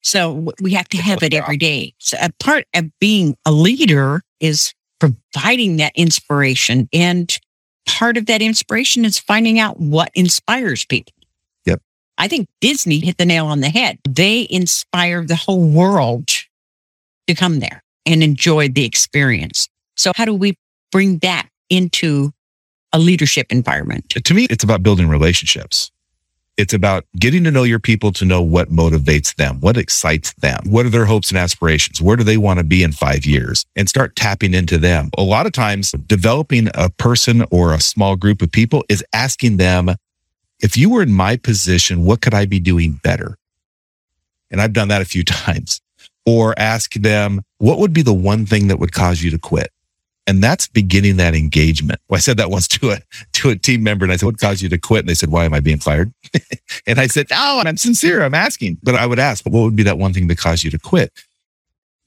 So 0.02 0.52
we 0.60 0.72
have 0.74 0.88
to 0.90 0.98
have 0.98 1.22
it 1.22 1.34
every 1.34 1.56
day. 1.56 1.94
So 1.98 2.16
a 2.20 2.30
part 2.40 2.64
of 2.74 2.86
being 2.98 3.36
a 3.44 3.52
leader 3.52 4.22
is 4.40 4.72
providing 5.00 5.76
that 5.78 5.92
inspiration. 5.94 6.88
And 6.92 7.36
part 7.86 8.16
of 8.16 8.26
that 8.26 8.42
inspiration 8.42 9.04
is 9.04 9.18
finding 9.18 9.58
out 9.58 9.80
what 9.80 10.10
inspires 10.14 10.84
people. 10.84 11.14
Yep. 11.66 11.80
I 12.16 12.28
think 12.28 12.48
Disney 12.60 13.00
hit 13.00 13.16
the 13.18 13.26
nail 13.26 13.46
on 13.46 13.60
the 13.60 13.70
head. 13.70 13.98
They 14.08 14.46
inspire 14.50 15.24
the 15.24 15.36
whole 15.36 15.68
world 15.68 16.28
to 17.26 17.34
come 17.34 17.60
there 17.60 17.82
and 18.08 18.22
enjoy 18.22 18.68
the 18.70 18.84
experience. 18.84 19.68
So 19.94 20.12
how 20.16 20.24
do 20.24 20.34
we 20.34 20.56
bring 20.90 21.18
that 21.18 21.48
into 21.68 22.32
a 22.92 22.98
leadership 22.98 23.46
environment? 23.50 24.08
To 24.24 24.34
me, 24.34 24.46
it's 24.50 24.64
about 24.64 24.82
building 24.82 25.08
relationships. 25.08 25.92
It's 26.56 26.72
about 26.72 27.04
getting 27.16 27.44
to 27.44 27.52
know 27.52 27.62
your 27.62 27.78
people 27.78 28.10
to 28.12 28.24
know 28.24 28.42
what 28.42 28.70
motivates 28.70 29.36
them, 29.36 29.60
what 29.60 29.76
excites 29.76 30.32
them, 30.34 30.58
what 30.66 30.86
are 30.86 30.90
their 30.90 31.04
hopes 31.04 31.30
and 31.30 31.38
aspirations, 31.38 32.02
where 32.02 32.16
do 32.16 32.24
they 32.24 32.36
want 32.36 32.58
to 32.58 32.64
be 32.64 32.82
in 32.82 32.90
five 32.90 33.24
years, 33.24 33.64
and 33.76 33.88
start 33.88 34.16
tapping 34.16 34.54
into 34.54 34.76
them. 34.78 35.10
A 35.16 35.22
lot 35.22 35.46
of 35.46 35.52
times, 35.52 35.92
developing 35.92 36.68
a 36.74 36.90
person 36.90 37.44
or 37.52 37.72
a 37.72 37.80
small 37.80 38.16
group 38.16 38.42
of 38.42 38.50
people 38.50 38.84
is 38.88 39.04
asking 39.12 39.58
them, 39.58 39.94
if 40.60 40.76
you 40.76 40.90
were 40.90 41.02
in 41.02 41.12
my 41.12 41.36
position, 41.36 42.04
what 42.04 42.22
could 42.22 42.34
I 42.34 42.46
be 42.46 42.58
doing 42.58 42.94
better? 43.04 43.38
And 44.50 44.60
I've 44.60 44.72
done 44.72 44.88
that 44.88 45.02
a 45.02 45.04
few 45.04 45.22
times. 45.24 45.80
Or 46.28 46.58
ask 46.58 46.92
them, 46.94 47.42
what 47.58 47.78
would 47.78 47.92
be 47.92 48.02
the 48.02 48.12
one 48.12 48.44
thing 48.44 48.68
that 48.68 48.78
would 48.78 48.92
cause 48.92 49.22
you 49.22 49.30
to 49.30 49.38
quit? 49.38 49.70
And 50.26 50.44
that's 50.44 50.68
beginning 50.68 51.16
that 51.16 51.34
engagement. 51.34 52.00
Well, 52.08 52.18
I 52.18 52.20
said 52.20 52.36
that 52.36 52.50
once 52.50 52.68
to 52.68 52.90
a 52.90 52.98
to 53.32 53.48
a 53.48 53.56
team 53.56 53.82
member, 53.82 54.04
and 54.04 54.12
I 54.12 54.16
said, 54.16 54.26
"What 54.26 54.38
caused 54.38 54.60
you 54.60 54.68
to 54.68 54.76
quit?" 54.76 55.00
And 55.00 55.08
they 55.08 55.14
said, 55.14 55.30
"Why 55.30 55.46
am 55.46 55.54
I 55.54 55.60
being 55.60 55.78
fired?" 55.78 56.12
and 56.86 57.00
I 57.00 57.06
said, 57.06 57.28
"Oh, 57.32 57.62
I'm 57.64 57.78
sincere. 57.78 58.22
I'm 58.22 58.34
asking." 58.34 58.76
But 58.82 58.94
I 58.94 59.06
would 59.06 59.18
ask, 59.18 59.42
"But 59.42 59.54
what 59.54 59.62
would 59.62 59.74
be 59.74 59.84
that 59.84 59.96
one 59.96 60.12
thing 60.12 60.26
that 60.26 60.36
caused 60.36 60.64
you 60.64 60.70
to 60.70 60.78
quit?" 60.78 61.12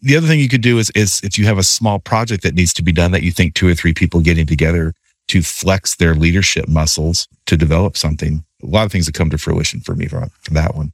The 0.02 0.16
other 0.18 0.28
thing 0.28 0.40
you 0.40 0.50
could 0.50 0.62
do 0.62 0.78
is 0.78 0.92
is 0.92 1.20
if 1.24 1.40
you 1.40 1.46
have 1.46 1.58
a 1.58 1.64
small 1.64 1.98
project 1.98 2.44
that 2.44 2.54
needs 2.54 2.74
to 2.76 2.84
be 2.84 2.92
done 2.92 3.10
that 3.12 3.24
you 3.24 3.32
think 3.32 3.56
two 3.56 3.68
or 3.68 3.74
three 3.74 3.94
people 3.94 4.20
getting 4.20 4.46
together 4.46 4.94
to 5.30 5.42
flex 5.42 5.96
their 5.96 6.14
leadership 6.14 6.68
muscles 6.68 7.28
to 7.46 7.58
develop 7.58 7.98
something. 7.98 8.44
A 8.62 8.66
lot 8.66 8.86
of 8.86 8.92
things 8.92 9.06
that 9.06 9.16
come 9.16 9.30
to 9.30 9.38
fruition 9.38 9.80
for 9.80 9.96
me 9.96 10.08
from, 10.08 10.30
that 10.52 10.76
one. 10.76 10.92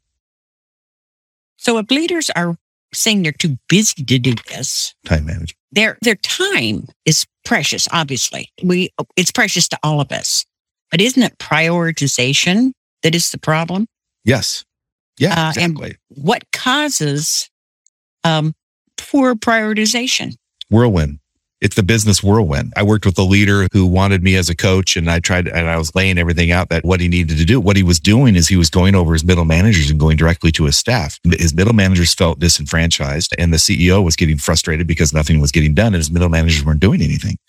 So 1.57 1.77
if 1.77 1.89
leaders 1.89 2.29
are 2.35 2.55
saying 2.93 3.23
they're 3.23 3.31
too 3.31 3.57
busy 3.69 4.03
to 4.03 4.19
do 4.19 4.33
this, 4.49 4.93
Time 5.05 5.25
management. 5.25 5.55
their 5.71 5.97
their 6.01 6.15
time 6.15 6.87
is 7.05 7.25
precious 7.45 7.87
obviously 7.91 8.49
we 8.63 8.89
it's 9.15 9.31
precious 9.31 9.67
to 9.69 9.77
all 9.83 10.01
of 10.01 10.11
us 10.11 10.45
but 10.91 10.99
isn't 11.01 11.23
it 11.23 11.37
prioritization 11.39 12.71
that 13.03 13.15
is 13.15 13.31
the 13.31 13.37
problem 13.39 13.87
Yes. 14.25 14.65
Yeah, 15.19 15.31
Uh, 15.33 15.53
and- 15.59 15.71
exactly. 15.71 15.95
what 16.09 16.43
causes 16.51 17.49
um 18.23 18.53
poor 18.97 19.35
prioritization 19.35 20.33
whirlwind. 20.69 21.19
It's 21.59 21.75
the 21.75 21.83
business 21.83 22.21
whirlwind. 22.21 22.71
I 22.75 22.83
worked 22.83 23.05
with 23.05 23.17
a 23.17 23.23
leader 23.23 23.67
who 23.73 23.87
wanted 23.87 24.21
me 24.21 24.35
as 24.35 24.47
a 24.47 24.55
coach 24.55 24.95
and 24.95 25.09
I 25.09 25.19
tried 25.19 25.47
and 25.47 25.67
I 25.67 25.77
was 25.77 25.95
laying 25.95 26.19
everything 26.19 26.51
out 26.51 26.69
that 26.69 26.85
what 26.85 26.99
he 26.99 27.07
needed 27.07 27.35
to 27.37 27.45
do. 27.45 27.59
What 27.59 27.75
he 27.75 27.81
was 27.81 27.99
doing 27.99 28.35
is 28.35 28.47
he 28.47 28.57
was 28.57 28.69
going 28.69 28.93
over 28.93 29.13
his 29.13 29.23
middle 29.23 29.45
managers 29.45 29.89
and 29.89 29.99
going 29.99 30.17
directly 30.17 30.51
to 30.51 30.65
his 30.65 30.77
staff. 30.77 31.19
His 31.23 31.55
middle 31.55 31.73
managers 31.73 32.13
felt 32.13 32.39
disenfranchised 32.39 33.33
and 33.39 33.51
the 33.51 33.57
CEO 33.57 34.03
was 34.03 34.15
getting 34.15 34.37
frustrated 34.37 34.85
because 34.85 35.13
nothing 35.13 35.41
was 35.41 35.51
getting 35.51 35.73
done 35.73 35.87
and 35.87 35.95
his 35.95 36.11
middle 36.11 36.29
managers 36.29 36.63
weren't 36.63 36.79
doing 36.79 37.01
anything. 37.01 37.39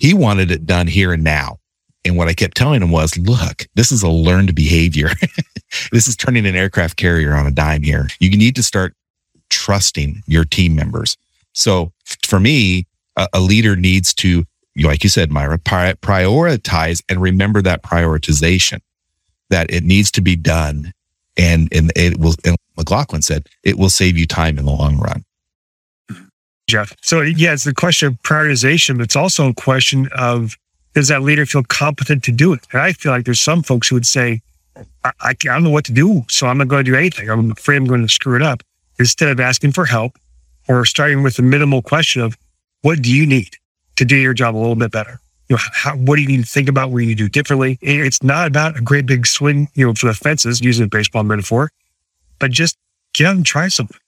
He 0.00 0.14
wanted 0.14 0.50
it 0.50 0.66
done 0.66 0.88
here 0.88 1.12
and 1.12 1.22
now. 1.22 1.58
And 2.04 2.16
what 2.16 2.26
I 2.26 2.34
kept 2.34 2.56
telling 2.56 2.82
him 2.82 2.90
was, 2.90 3.16
look, 3.16 3.68
this 3.76 3.92
is 3.92 4.02
a 4.02 4.10
learned 4.10 4.56
behavior. 4.56 5.10
this 5.92 6.08
is 6.08 6.16
turning 6.16 6.44
an 6.44 6.56
aircraft 6.56 6.96
carrier 6.96 7.34
on 7.34 7.46
a 7.46 7.52
dime 7.52 7.82
here. 7.82 8.08
You 8.18 8.36
need 8.36 8.56
to 8.56 8.64
start 8.64 8.96
trusting 9.48 10.24
your 10.26 10.44
team 10.44 10.74
members. 10.74 11.16
So 11.52 11.92
for 12.24 12.40
me, 12.40 12.86
a, 13.16 13.28
a 13.32 13.40
leader 13.40 13.76
needs 13.76 14.14
to, 14.14 14.44
like 14.82 15.04
you 15.04 15.10
said, 15.10 15.30
Myra, 15.30 15.58
pri- 15.58 15.94
prioritize 15.94 17.02
and 17.08 17.20
remember 17.20 17.62
that 17.62 17.82
prioritization, 17.82 18.80
that 19.50 19.70
it 19.70 19.84
needs 19.84 20.10
to 20.12 20.20
be 20.20 20.36
done. 20.36 20.92
And, 21.36 21.68
and 21.72 21.92
it 21.96 22.18
will, 22.18 22.34
and 22.44 22.56
McLaughlin 22.76 23.22
said, 23.22 23.48
it 23.62 23.78
will 23.78 23.90
save 23.90 24.18
you 24.18 24.26
time 24.26 24.58
in 24.58 24.66
the 24.66 24.72
long 24.72 24.98
run. 24.98 25.24
Jeff. 26.68 26.94
So 27.02 27.20
yeah, 27.20 27.52
it's 27.52 27.64
the 27.64 27.74
question 27.74 28.08
of 28.08 28.14
prioritization, 28.22 28.96
but 28.96 29.04
it's 29.04 29.16
also 29.16 29.48
a 29.48 29.54
question 29.54 30.08
of 30.16 30.56
does 30.94 31.08
that 31.08 31.22
leader 31.22 31.46
feel 31.46 31.62
competent 31.64 32.22
to 32.24 32.32
do 32.32 32.52
it? 32.52 32.66
And 32.72 32.80
I 32.80 32.92
feel 32.92 33.12
like 33.12 33.24
there's 33.24 33.40
some 33.40 33.62
folks 33.62 33.88
who 33.88 33.96
would 33.96 34.06
say, 34.06 34.40
I, 35.04 35.12
I, 35.20 35.30
I 35.30 35.34
don't 35.34 35.64
know 35.64 35.70
what 35.70 35.84
to 35.86 35.92
do, 35.92 36.24
so 36.28 36.46
I'm 36.46 36.58
not 36.58 36.68
going 36.68 36.84
to 36.84 36.90
do 36.90 36.96
anything. 36.96 37.28
I'm 37.30 37.52
afraid 37.52 37.76
I'm 37.76 37.86
going 37.86 38.02
to 38.02 38.08
screw 38.08 38.36
it 38.36 38.42
up. 38.42 38.62
Instead 38.98 39.30
of 39.30 39.40
asking 39.40 39.72
for 39.72 39.86
help 39.86 40.18
or 40.68 40.84
starting 40.84 41.22
with 41.22 41.36
the 41.36 41.42
minimal 41.42 41.82
question 41.82 42.22
of 42.22 42.36
what 42.82 43.02
do 43.02 43.12
you 43.12 43.26
need 43.26 43.56
to 43.96 44.04
do 44.04 44.16
your 44.16 44.34
job 44.34 44.54
a 44.54 44.58
little 44.58 44.76
bit 44.76 44.90
better? 44.90 45.20
You 45.48 45.56
know, 45.56 45.62
how, 45.72 45.96
what 45.96 46.16
do 46.16 46.22
you 46.22 46.28
need 46.28 46.44
to 46.44 46.50
think 46.50 46.68
about? 46.68 46.90
What 46.90 47.00
you 47.00 47.08
need 47.08 47.18
to 47.18 47.24
do 47.24 47.28
differently? 47.28 47.78
It's 47.82 48.22
not 48.22 48.46
about 48.46 48.76
a 48.78 48.80
great 48.80 49.06
big 49.06 49.26
swing, 49.26 49.68
you 49.74 49.86
know, 49.86 49.94
for 49.94 50.06
the 50.06 50.14
fences, 50.14 50.60
using 50.60 50.84
a 50.84 50.88
baseball 50.88 51.24
metaphor, 51.24 51.70
but 52.38 52.50
just 52.50 52.76
get 53.12 53.26
out 53.26 53.36
and 53.36 53.44
try 53.44 53.68
something. 53.68 53.98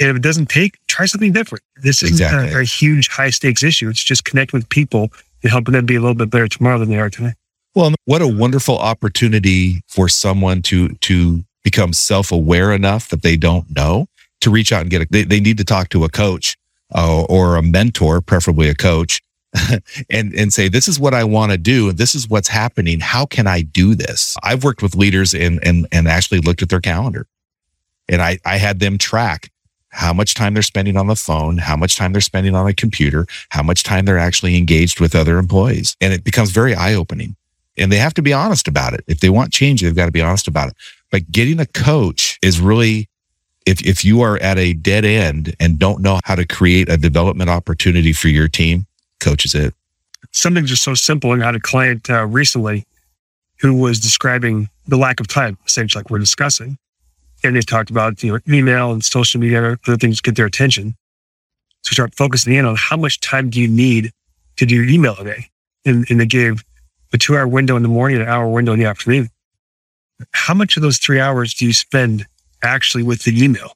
And 0.00 0.08
if 0.08 0.16
it 0.16 0.22
doesn't 0.22 0.48
take, 0.48 0.78
try 0.88 1.06
something 1.06 1.32
different. 1.32 1.62
This 1.76 2.02
isn't 2.02 2.14
Exactly. 2.14 2.54
a, 2.54 2.62
a 2.62 2.64
huge 2.64 3.08
high 3.08 3.30
stakes 3.30 3.62
issue. 3.62 3.88
It's 3.88 4.02
just 4.02 4.24
connecting 4.24 4.58
with 4.58 4.68
people 4.68 5.10
and 5.42 5.52
helping 5.52 5.72
them 5.72 5.86
be 5.86 5.94
a 5.94 6.00
little 6.00 6.14
bit 6.14 6.30
better 6.30 6.48
tomorrow 6.48 6.78
than 6.78 6.88
they 6.88 6.98
are 6.98 7.10
today. 7.10 7.34
Well, 7.74 7.92
what 8.04 8.22
a 8.22 8.28
wonderful 8.28 8.78
opportunity 8.78 9.82
for 9.88 10.08
someone 10.08 10.62
to, 10.62 10.88
to 10.88 11.44
become 11.62 11.92
self-aware 11.92 12.72
enough 12.72 13.08
that 13.08 13.22
they 13.22 13.36
don't 13.36 13.74
know 13.74 14.06
to 14.40 14.50
reach 14.50 14.72
out 14.72 14.82
and 14.82 14.90
get 14.90 15.02
a, 15.02 15.06
they, 15.10 15.24
they 15.24 15.40
need 15.40 15.58
to 15.58 15.64
talk 15.64 15.88
to 15.90 16.04
a 16.04 16.08
coach 16.08 16.56
uh, 16.94 17.24
or 17.24 17.56
a 17.56 17.62
mentor, 17.62 18.20
preferably 18.20 18.68
a 18.68 18.74
coach, 18.74 19.22
and 20.10 20.34
and 20.34 20.52
say 20.52 20.68
this 20.68 20.88
is 20.88 20.98
what 20.98 21.14
I 21.14 21.24
want 21.24 21.52
to 21.52 21.58
do 21.58 21.88
and 21.88 21.98
this 21.98 22.14
is 22.14 22.28
what's 22.28 22.48
happening. 22.48 23.00
How 23.00 23.24
can 23.24 23.46
I 23.46 23.62
do 23.62 23.94
this? 23.94 24.36
I've 24.42 24.64
worked 24.64 24.82
with 24.82 24.94
leaders 24.94 25.34
and 25.34 25.64
and 25.64 25.86
and 25.92 26.08
actually 26.08 26.40
looked 26.40 26.62
at 26.62 26.68
their 26.68 26.80
calendar, 26.80 27.26
and 28.08 28.20
I 28.20 28.38
I 28.44 28.56
had 28.56 28.80
them 28.80 28.98
track 28.98 29.50
how 29.90 30.12
much 30.12 30.34
time 30.34 30.54
they're 30.54 30.62
spending 30.62 30.96
on 30.96 31.06
the 31.06 31.14
phone, 31.14 31.56
how 31.56 31.76
much 31.76 31.94
time 31.94 32.12
they're 32.12 32.20
spending 32.20 32.56
on 32.56 32.66
a 32.66 32.74
computer, 32.74 33.26
how 33.50 33.62
much 33.62 33.84
time 33.84 34.04
they're 34.04 34.18
actually 34.18 34.56
engaged 34.56 34.98
with 34.98 35.14
other 35.14 35.38
employees, 35.38 35.96
and 36.00 36.12
it 36.12 36.24
becomes 36.24 36.50
very 36.50 36.74
eye 36.74 36.94
opening. 36.94 37.36
And 37.76 37.90
they 37.90 37.96
have 37.96 38.14
to 38.14 38.22
be 38.22 38.32
honest 38.32 38.68
about 38.68 38.94
it. 38.94 39.04
If 39.06 39.20
they 39.20 39.30
want 39.30 39.52
change, 39.52 39.82
they've 39.82 39.94
got 39.94 40.06
to 40.06 40.12
be 40.12 40.20
honest 40.20 40.46
about 40.46 40.68
it. 40.68 40.76
But 41.10 41.30
getting 41.30 41.60
a 41.60 41.66
coach 41.66 42.38
is 42.42 42.60
really 42.60 43.08
if 43.66 43.84
if 43.86 44.04
you 44.04 44.20
are 44.20 44.38
at 44.38 44.58
a 44.58 44.72
dead 44.74 45.04
end 45.04 45.54
and 45.58 45.78
don't 45.78 46.00
know 46.00 46.20
how 46.24 46.34
to 46.34 46.46
create 46.46 46.88
a 46.88 46.96
development 46.96 47.50
opportunity 47.50 48.12
for 48.12 48.28
your 48.28 48.48
team, 48.48 48.86
coaches 49.20 49.54
it. 49.54 49.74
Something 50.32 50.66
just 50.66 50.82
so 50.82 50.94
simple. 50.94 51.30
I 51.32 51.44
had 51.44 51.54
a 51.54 51.60
client 51.60 52.10
uh, 52.10 52.26
recently 52.26 52.86
who 53.60 53.74
was 53.74 54.00
describing 54.00 54.68
the 54.86 54.96
lack 54.96 55.20
of 55.20 55.28
time, 55.28 55.56
essentially, 55.66 56.00
like 56.00 56.10
we're 56.10 56.18
discussing. 56.18 56.76
And 57.42 57.56
they 57.56 57.60
talked 57.60 57.90
about 57.90 58.22
you 58.22 58.32
know 58.32 58.40
email 58.48 58.92
and 58.92 59.04
social 59.04 59.40
media 59.40 59.64
and 59.64 59.78
other 59.86 59.96
things 59.96 60.20
get 60.20 60.36
their 60.36 60.46
attention. 60.46 60.94
So 61.84 61.92
start 61.92 62.14
focusing 62.14 62.54
in 62.54 62.64
on 62.64 62.76
how 62.76 62.96
much 62.96 63.20
time 63.20 63.50
do 63.50 63.60
you 63.60 63.68
need 63.68 64.10
to 64.56 64.66
do 64.66 64.82
email 64.82 65.16
a 65.18 65.24
day? 65.24 65.48
And, 65.84 66.06
and 66.08 66.18
they 66.18 66.26
gave 66.26 66.64
a 67.12 67.18
two 67.18 67.36
hour 67.36 67.46
window 67.46 67.76
in 67.76 67.82
the 67.82 67.88
morning, 67.88 68.20
an 68.20 68.28
hour 68.28 68.48
window 68.48 68.72
in 68.72 68.78
the 68.78 68.86
afternoon. 68.86 69.28
How 70.32 70.54
much 70.54 70.76
of 70.76 70.82
those 70.82 70.98
three 70.98 71.20
hours 71.20 71.52
do 71.54 71.66
you 71.66 71.72
spend 71.72 72.24
actually 72.64 73.02
with 73.02 73.22
the 73.24 73.42
email? 73.42 73.72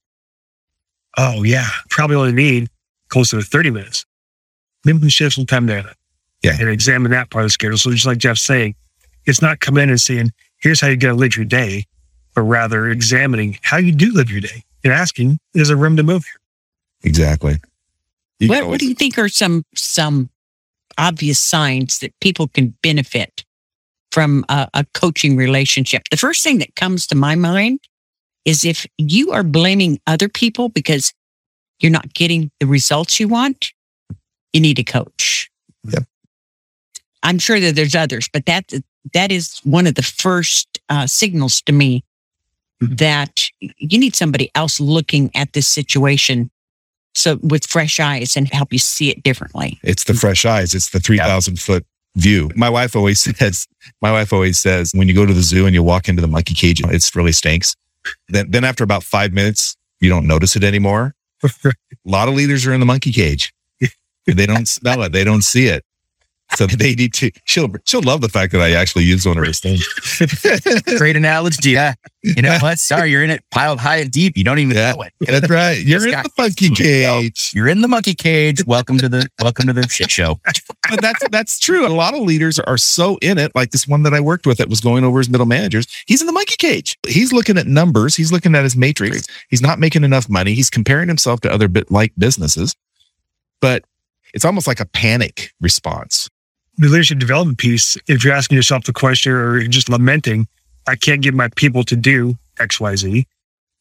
Oh 1.17 1.43
yeah, 1.43 1.69
probably 1.91 2.17
only 2.17 2.33
need 2.33 2.69
closer 3.09 3.39
to 3.39 3.45
30 3.45 3.71
minutes. 3.71 4.05
Maybe 4.85 4.97
we 4.97 5.03
can 5.03 5.09
shift 5.11 5.37
some 5.37 5.47
time 5.47 5.67
there 5.67 5.83
then. 5.83 5.95
Yeah. 6.43 6.57
And 6.59 6.69
examine 6.69 7.11
that 7.11 7.31
part 7.31 7.45
of 7.45 7.47
the 7.47 7.53
schedule. 7.53 7.79
So 7.79 7.91
just 7.91 8.07
like 8.07 8.19
Jeff's 8.19 8.43
saying, 8.43 8.75
it's 9.27 9.43
not 9.43 9.61
coming 9.61 9.83
in 9.83 9.91
and 9.91 10.01
saying, 10.01 10.33
here's 10.59 10.81
how 10.81 10.89
you 10.89 10.97
got 10.97 11.09
to 11.09 11.15
live 11.15 11.37
your 11.37 11.45
day, 11.45 11.85
but 12.35 12.43
rather 12.43 12.89
examining 12.89 13.59
how 13.63 13.79
you 13.79 13.93
do 13.93 14.13
live 14.13 14.31
your 14.31 14.41
day 14.41 14.63
and 14.85 14.93
asking, 14.93 15.39
is 15.55 15.69
there 15.69 15.77
room 15.77 15.97
to 15.97 16.03
move 16.03 16.25
here? 16.25 17.11
Exactly. 17.11 17.57
You 18.39 18.49
can 18.49 18.63
what, 18.63 18.71
what 18.71 18.81
do 18.81 18.87
you 18.87 18.95
think 18.95 19.19
are 19.19 19.29
some 19.29 19.65
some 19.75 20.31
obvious 20.97 21.39
signs 21.39 21.99
that 21.99 22.13
people 22.21 22.49
can 22.49 22.75
benefit 22.83 23.45
from 24.13 24.45
a, 24.49 24.69
a 24.75 24.87
coaching 24.95 25.37
relationship? 25.37 26.03
The 26.11 26.17
first 26.17 26.45
thing 26.45 26.59
that 26.59 26.77
comes 26.77 27.07
to 27.09 27.17
my 27.17 27.35
mind 27.35 27.81
is 28.49 28.65
if 28.65 28.87
you 28.97 29.31
are 29.31 29.43
blaming 29.43 30.01
other 30.07 30.27
people 30.27 30.71
because 30.71 31.13
you're 31.81 31.93
not 31.93 32.15
getting 32.15 32.51
the 32.61 32.67
results 32.67 33.21
you 33.21 33.29
want, 33.29 33.73
you 34.55 34.61
need 34.63 34.79
a 34.79 34.85
coach. 34.85 35.51
Yep. 35.85 36.05
I'm 37.23 37.39
sure 37.39 37.61
that 37.61 37.77
there's 37.77 37.95
others, 37.95 38.31
but 38.33 38.47
that 38.47 38.73
that 39.13 39.31
is 39.31 39.61
one 39.65 39.87
of 39.87 39.97
the 39.97 40.03
first 40.03 40.81
uh, 40.89 41.07
signals 41.07 41.61
to 41.63 41.73
me 41.73 42.05
that 42.81 43.51
you 43.61 43.99
need 43.99 44.17
somebody 44.17 44.51
else 44.55 44.81
looking 44.81 45.31
at 45.35 45.53
this 45.53 45.69
situation 45.69 46.51
so 47.15 47.37
with 47.43 47.67
fresh 47.67 48.01
eyes 48.01 48.35
and 48.35 48.49
help 48.49 48.73
you 48.73 48.79
see 48.79 49.11
it 49.11 49.23
differently. 49.23 49.79
It's 49.83 50.05
the 50.05 50.15
fresh 50.15 50.47
eyes. 50.47 50.75
It's 50.75 50.91
the 50.91 51.01
3000 51.01 51.61
foot 51.61 51.85
view. 52.17 52.51
My 52.55 52.71
wife 52.71 52.97
always 52.97 53.21
says, 53.39 53.67
my 54.01 54.11
wife 54.11 54.33
always 54.33 54.59
says, 54.59 54.93
when 54.95 55.07
you 55.07 55.15
go 55.15 55.27
to 55.27 55.35
the 55.35 55.43
zoo 55.43 55.67
and 55.67 55.75
you 55.75 55.83
walk 55.83 56.09
into 56.09 56.23
the 56.23 56.29
monkey 56.29 56.55
cage, 56.55 56.81
it's 56.83 57.15
really 57.15 57.33
stinks. 57.33 57.77
Then, 58.29 58.51
then 58.51 58.65
after 58.65 58.85
about 58.85 59.03
five 59.03 59.33
minutes, 59.33 59.77
you 60.01 60.09
don't 60.09 60.27
notice 60.27 60.57
it 60.57 60.65
anymore. 60.65 61.15
A 61.45 61.73
lot 62.05 62.29
of 62.29 62.35
leaders 62.35 62.67
are 62.67 62.73
in 62.73 62.81
the 62.81 62.87
monkey 62.87 63.13
cage. 63.13 63.53
They 64.27 64.47
don't 64.47 64.69
smell 64.69 65.03
it. 65.03 65.13
They 65.13 65.25
don't 65.25 65.43
see 65.43 65.69
it. 65.69 65.85
So 66.57 66.67
they 66.79 66.95
need 66.95 67.13
to. 67.15 67.31
She'll 67.45 67.69
she'll 67.85 68.03
love 68.03 68.21
the 68.21 68.29
fact 68.29 68.53
that 68.53 68.61
I 68.61 68.73
actually 68.73 69.05
use 69.05 69.27
one 69.27 69.37
of 69.39 69.45
his 69.45 69.61
things. 69.61 69.87
Great 70.99 71.17
analogy. 71.17 71.71
Yeah. 71.73 71.95
You 72.23 72.43
know 72.43 72.59
what? 72.61 72.79
Sorry, 72.79 73.11
you're 73.11 73.23
in 73.23 73.31
it 73.31 73.45
piled 73.51 73.79
high 73.79 73.99
and 73.99 74.11
deep. 74.11 74.37
You 74.37 74.45
don't 74.45 74.59
even 74.59 74.77
Yeah. 74.77 74.93
know 74.93 75.03
it. 75.03 75.13
That's 75.21 75.49
right. 75.51 75.79
You're 75.79 76.07
in 76.09 76.23
the 76.23 76.31
funky 76.37 76.71
cage. 76.71 77.53
You're 77.55 77.69
in 77.69 77.81
the 77.83 77.89
monkey 77.89 78.15
cage. 78.15 78.65
Welcome 78.67 78.99
to 78.99 79.09
the 79.09 79.29
welcome 79.41 79.67
to 79.67 79.73
the 79.73 79.87
shit 79.89 80.11
show. 80.11 80.41
but 80.91 81.01
that's 81.01 81.29
that's 81.31 81.59
true. 81.59 81.87
A 81.87 81.89
lot 81.89 82.15
of 82.15 82.21
leaders 82.23 82.59
are 82.59 82.79
so 82.79 83.19
in 83.23 83.39
it. 83.39 83.53
Like 83.55 83.71
this 83.71 83.87
one 83.87 84.03
that 84.05 84.15
I 84.15 84.21
worked 84.21 84.47
with 84.47 84.59
that 84.59 84.69
was 84.69 84.81
going 84.81 85.05
over 85.05 85.19
his 85.19 85.29
middle 85.29 85.47
managers. 85.47 85.87
He's 86.07 86.21
in 86.21 86.27
the 86.27 86.33
monkey 86.33 86.57
cage. 86.57 86.99
He's 87.07 87.33
looking 87.33 87.59
at 87.59 87.67
numbers. 87.67 88.17
He's 88.17 88.33
looking 88.33 88.55
at 88.55 88.65
his 88.65 88.77
matrix. 88.77 89.27
He's 89.51 89.63
not 89.63 89.79
making 89.79 90.03
enough 90.05 90.29
money. 90.29 90.55
He's 90.55 90.71
comparing 90.71 91.09
himself 91.09 91.41
to 91.43 91.53
other 91.53 91.69
bit 91.69 91.91
like 91.91 92.13
businesses. 92.19 92.75
But 93.61 93.85
it's 94.35 94.45
almost 94.45 94.67
like 94.67 94.81
a 94.81 94.87
panic 94.87 95.53
response. 95.61 96.29
The 96.79 96.89
leadership 96.89 97.19
development 97.19 97.59
piece, 97.59 97.97
if 98.07 98.25
you're 98.25 98.35
asking 98.35 98.57
yourself 98.57 98.85
the 98.85 98.93
question 98.93 99.33
or 99.33 99.59
you're 99.59 99.69
just 99.69 99.89
lamenting, 99.89 100.47
I 100.87 100.97
can't 100.97 101.21
get 101.21 101.35
my 101.35 101.49
people 101.57 101.83
to 101.85 101.97
do 101.97 102.39
XYZ. 102.57 103.27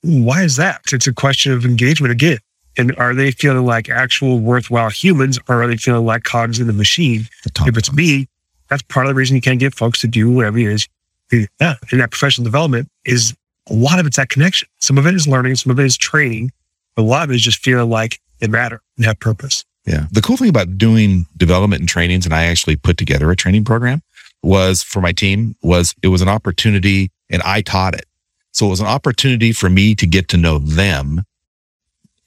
Why 0.01 0.43
is 0.43 0.55
that? 0.57 0.81
It's 0.91 1.07
a 1.07 1.13
question 1.13 1.51
of 1.53 1.63
engagement 1.63 2.11
again. 2.11 2.39
And 2.77 2.95
are 2.97 3.13
they 3.13 3.31
feeling 3.31 3.65
like 3.65 3.89
actual 3.89 4.39
worthwhile 4.39 4.89
humans 4.89 5.39
or 5.47 5.63
are 5.63 5.67
they 5.67 5.77
feeling 5.77 6.05
like 6.05 6.23
cogs 6.23 6.59
in 6.59 6.67
the 6.67 6.73
machine? 6.73 7.27
If 7.65 7.77
it's 7.77 7.93
me, 7.93 8.27
that's 8.67 8.83
part 8.83 9.05
of 9.05 9.09
the 9.09 9.15
reason 9.15 9.35
you 9.35 9.41
can't 9.41 9.59
get 9.59 9.73
folks 9.73 10.01
to 10.01 10.07
do 10.07 10.31
whatever 10.31 10.57
it 10.57 10.67
is. 10.67 10.87
Yeah. 11.31 11.75
And 11.91 12.01
that 12.01 12.11
professional 12.11 12.45
development 12.45 12.89
is 13.05 13.35
a 13.69 13.73
lot 13.73 13.99
of 13.99 14.05
it's 14.05 14.17
that 14.17 14.29
connection. 14.29 14.67
Some 14.79 14.97
of 14.97 15.05
it 15.07 15.13
is 15.13 15.27
learning, 15.27 15.55
some 15.55 15.71
of 15.71 15.79
it 15.79 15.85
is 15.85 15.97
training, 15.97 16.51
but 16.95 17.03
a 17.03 17.05
lot 17.05 17.23
of 17.23 17.31
it 17.31 17.35
is 17.35 17.41
just 17.41 17.63
feeling 17.63 17.89
like 17.89 18.19
it 18.39 18.49
matter 18.49 18.81
and 18.95 19.05
have 19.05 19.19
purpose. 19.19 19.65
Yeah. 19.87 20.05
The 20.11 20.21
cool 20.21 20.37
thing 20.37 20.49
about 20.49 20.77
doing 20.77 21.25
development 21.37 21.79
and 21.79 21.89
trainings, 21.89 22.25
and 22.25 22.35
I 22.35 22.45
actually 22.45 22.75
put 22.75 22.97
together 22.97 23.31
a 23.31 23.35
training 23.35 23.63
program 23.63 24.01
was 24.43 24.83
for 24.83 25.01
my 25.01 25.11
team 25.11 25.55
was 25.63 25.95
it 26.03 26.09
was 26.09 26.21
an 26.21 26.29
opportunity 26.29 27.09
and 27.29 27.41
I 27.43 27.61
taught 27.61 27.95
it. 27.95 28.05
So 28.51 28.67
it 28.67 28.69
was 28.69 28.81
an 28.81 28.87
opportunity 28.87 29.51
for 29.51 29.69
me 29.69 29.95
to 29.95 30.05
get 30.05 30.27
to 30.29 30.37
know 30.37 30.59
them 30.59 31.23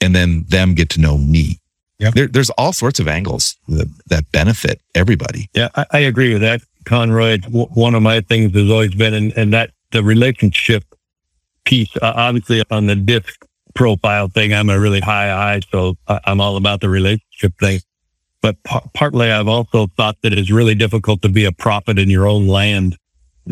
and 0.01 0.15
then 0.15 0.45
them 0.49 0.75
get 0.75 0.89
to 0.91 1.01
know 1.01 1.19
me. 1.19 1.61
Yep. 1.99 2.15
There, 2.15 2.27
there's 2.29 2.51
all 2.51 2.73
sorts 2.73 2.99
of 2.99 3.09
angles 3.09 3.57
that, 3.69 3.89
that 4.07 4.31
benefit 4.33 4.81
everybody. 4.95 5.51
Yeah, 5.53 5.69
I, 5.75 5.87
I 5.93 5.99
agree 6.01 6.33
with 6.33 6.41
that, 6.41 6.63
Conroy. 6.87 7.39
One 7.51 7.95
of 7.95 8.03
my 8.03 8.23
things 8.23 8.55
has 8.55 8.71
always 8.71 8.95
been, 8.95 9.13
and, 9.13 9.33
and 9.37 9.53
that 9.53 9.73
the 9.91 10.03
relationship 10.03 10.85
piece. 11.65 11.95
Uh, 11.97 12.13
obviously, 12.17 12.63
on 12.71 12.87
the 12.87 12.97
DISC 12.97 13.45
profile 13.75 14.29
thing, 14.29 14.53
I'm 14.53 14.71
a 14.71 14.79
really 14.79 15.01
high 15.01 15.31
I, 15.31 15.61
so 15.71 15.97
I'm 16.07 16.41
all 16.41 16.57
about 16.57 16.81
the 16.81 16.89
relationship 16.89 17.55
thing. 17.59 17.81
But 18.43 18.63
par- 18.65 18.89
partly, 18.95 19.31
I've 19.31 19.49
also 19.49 19.89
thought 19.97 20.17
that 20.23 20.33
it's 20.33 20.51
really 20.51 20.75
difficult 20.75 21.23
to 21.23 21.29
be 21.29 21.45
a 21.45 21.53
prophet 21.53 21.99
in 21.99 22.09
your 22.09 22.27
own 22.27 22.47
land, 22.47 22.97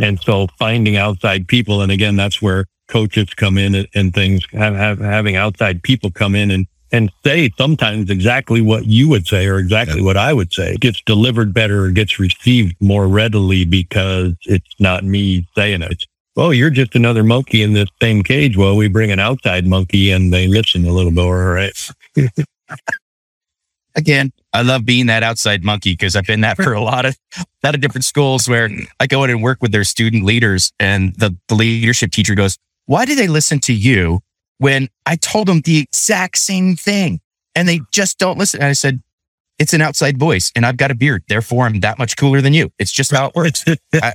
and 0.00 0.20
so 0.20 0.46
finding 0.58 0.96
outside 0.96 1.46
people, 1.48 1.82
and 1.82 1.92
again, 1.92 2.16
that's 2.16 2.40
where 2.40 2.66
coaches 2.88 3.28
come 3.34 3.58
in 3.58 3.74
and, 3.74 3.88
and 3.94 4.14
things. 4.14 4.46
Have, 4.52 4.74
have, 4.74 4.98
having 4.98 5.36
outside 5.36 5.82
people 5.82 6.10
come 6.10 6.34
in 6.34 6.50
and 6.50 6.66
and 6.90 7.10
say 7.24 7.50
sometimes 7.58 8.08
exactly 8.10 8.60
what 8.60 8.86
you 8.86 9.08
would 9.08 9.26
say 9.26 9.46
or 9.46 9.58
exactly 9.58 10.00
what 10.00 10.16
I 10.16 10.32
would 10.32 10.52
say. 10.52 10.72
It 10.72 10.80
gets 10.80 11.02
delivered 11.02 11.52
better 11.52 11.84
or 11.84 11.90
gets 11.90 12.18
received 12.18 12.76
more 12.80 13.06
readily 13.06 13.64
because 13.66 14.32
it's 14.46 14.74
not 14.78 15.04
me 15.04 15.46
saying 15.54 15.82
it. 15.82 15.92
It's, 15.92 16.06
oh, 16.38 16.50
you're 16.50 16.70
just 16.70 16.94
another 16.94 17.24
monkey 17.24 17.62
in 17.62 17.72
this 17.72 17.88
same 18.00 18.22
cage. 18.22 18.56
Well, 18.56 18.76
we 18.76 18.88
bring 18.88 19.10
an 19.10 19.18
outside 19.18 19.66
monkey 19.66 20.10
and 20.12 20.32
they 20.32 20.46
listen 20.46 20.86
a 20.86 20.92
little 20.92 21.10
more, 21.10 21.52
right? 21.52 21.90
Again, 23.94 24.32
I 24.52 24.62
love 24.62 24.84
being 24.84 25.06
that 25.06 25.24
outside 25.24 25.64
monkey 25.64 25.92
because 25.92 26.14
I've 26.14 26.26
been 26.26 26.42
that 26.42 26.56
for 26.56 26.72
a 26.72 26.80
lot 26.80 27.04
of 27.04 27.16
a 27.36 27.44
lot 27.64 27.74
of 27.74 27.80
different 27.80 28.04
schools 28.04 28.48
where 28.48 28.70
I 29.00 29.08
go 29.08 29.24
in 29.24 29.30
and 29.30 29.42
work 29.42 29.60
with 29.60 29.72
their 29.72 29.82
student 29.82 30.24
leaders 30.24 30.72
and 30.78 31.14
the, 31.16 31.36
the 31.48 31.56
leadership 31.56 32.12
teacher 32.12 32.36
goes, 32.36 32.56
Why 32.86 33.04
do 33.04 33.16
they 33.16 33.26
listen 33.26 33.58
to 33.60 33.74
you 33.74 34.20
when 34.58 34.88
I 35.04 35.16
told 35.16 35.48
them 35.48 35.62
the 35.62 35.78
exact 35.78 36.38
same 36.38 36.76
thing 36.76 37.20
and 37.56 37.68
they 37.68 37.80
just 37.90 38.18
don't 38.18 38.38
listen? 38.38 38.60
And 38.60 38.68
I 38.68 38.74
said, 38.74 39.02
It's 39.58 39.72
an 39.72 39.80
outside 39.82 40.18
voice 40.18 40.52
and 40.54 40.64
I've 40.64 40.76
got 40.76 40.90
a 40.90 40.94
beard. 40.94 41.24
Therefore, 41.28 41.66
I'm 41.66 41.80
that 41.80 41.98
much 41.98 42.16
cooler 42.16 42.40
than 42.40 42.52
you. 42.54 42.70
It's 42.78 42.92
just 42.92 43.10
how 43.10 43.26
it 43.26 43.34
works. 43.34 43.64
I 43.94 44.12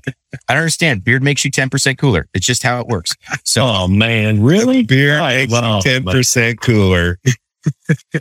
don't 0.48 0.58
understand. 0.58 1.04
Beard 1.04 1.22
makes 1.24 1.44
you 1.44 1.52
10% 1.52 1.98
cooler. 1.98 2.28
It's 2.34 2.46
just 2.46 2.64
how 2.64 2.80
it 2.80 2.88
works. 2.88 3.16
So 3.44 3.64
Oh 3.66 3.88
man, 3.88 4.42
really? 4.42 4.84
Beer 4.84 5.20
I- 5.20 5.48
well, 5.50 5.82
ten 5.82 6.04
percent 6.04 6.62
cooler. 6.62 7.20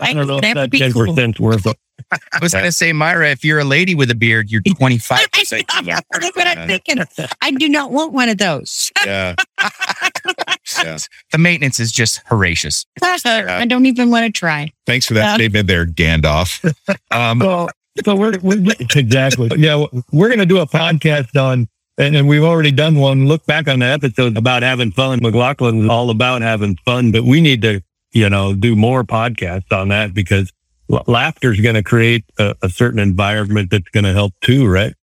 I 0.01 0.13
don't 0.13 0.27
know 0.27 0.37
if 0.37 0.43
That 0.43 0.57
would 0.57 0.63
that 0.65 0.71
be 0.71 0.79
ten 0.79 0.93
cool. 0.93 1.07
worth 1.41 1.67
it. 1.67 1.77
I 2.11 2.39
was 2.41 2.53
going 2.53 2.65
to 2.65 2.73
say, 2.73 2.93
Myra, 2.93 3.31
if 3.31 3.45
you're 3.45 3.59
a 3.61 3.65
lady 3.65 3.95
with 3.95 4.11
a 4.11 4.15
beard, 4.15 4.51
you're 4.51 4.61
25%. 4.63 5.67
That's 6.11 6.37
what 6.37 6.47
I'm 6.47 6.69
thinking. 6.69 6.99
I 7.41 7.51
do 7.53 7.69
not 7.69 7.91
want 7.91 8.13
one 8.13 8.29
of 8.29 8.39
those. 8.39 8.91
Yeah. 9.05 9.35
yeah. 10.85 10.99
The 11.33 11.39
maintenance 11.39 11.81
is 11.81 11.91
just 11.93 12.21
voracious. 12.29 12.85
I 13.03 13.65
don't 13.67 13.87
even 13.87 14.11
want 14.11 14.27
to 14.27 14.33
try. 14.39 14.73
Thanks 14.87 15.07
for 15.07 15.15
that 15.15 15.23
Yeah. 15.25 15.35
statement 15.35 15.67
there, 15.69 15.87
Gandalf. 15.87 16.63
Um, 17.11 17.41
So, 17.41 17.69
so 18.05 18.17
we're, 18.17 18.39
we 18.43 18.75
exactly. 18.97 19.51
Yeah, 19.57 19.85
we're 20.13 20.29
going 20.29 20.39
to 20.39 20.47
do 20.47 20.59
a 20.61 20.67
podcast 20.67 21.41
on, 21.41 21.69
and, 21.99 22.17
and 22.17 22.27
we've 22.29 22.43
already 22.43 22.71
done 22.73 22.95
one. 22.97 23.27
Look 23.27 23.45
back 23.47 23.69
on 23.69 23.81
the 23.81 23.87
episode 23.87 24.37
about 24.39 24.63
having 24.63 24.91
fun. 24.93 25.21
McLaughlin's 25.21 25.89
all 25.91 26.09
about 26.11 26.41
having 26.43 26.77
fun, 26.87 27.13
but 27.13 27.25
we 27.25 27.41
need 27.43 27.61
to, 27.63 27.83
you 28.13 28.31
know, 28.31 28.55
do 28.55 28.75
more 28.77 29.05
podcasts 29.05 29.71
on 29.73 29.89
that 29.89 30.15
because 30.15 30.51
l- 30.91 31.05
laughter 31.07 31.53
is 31.53 31.61
going 31.61 31.75
to 31.75 31.83
create 31.83 32.25
a, 32.39 32.55
a 32.63 32.71
certain 32.71 32.99
environment 32.99 33.71
that's 33.71 33.89
going 33.91 34.05
to 34.05 34.13
help 34.15 34.33
too, 34.41 34.67
right? 34.67 34.95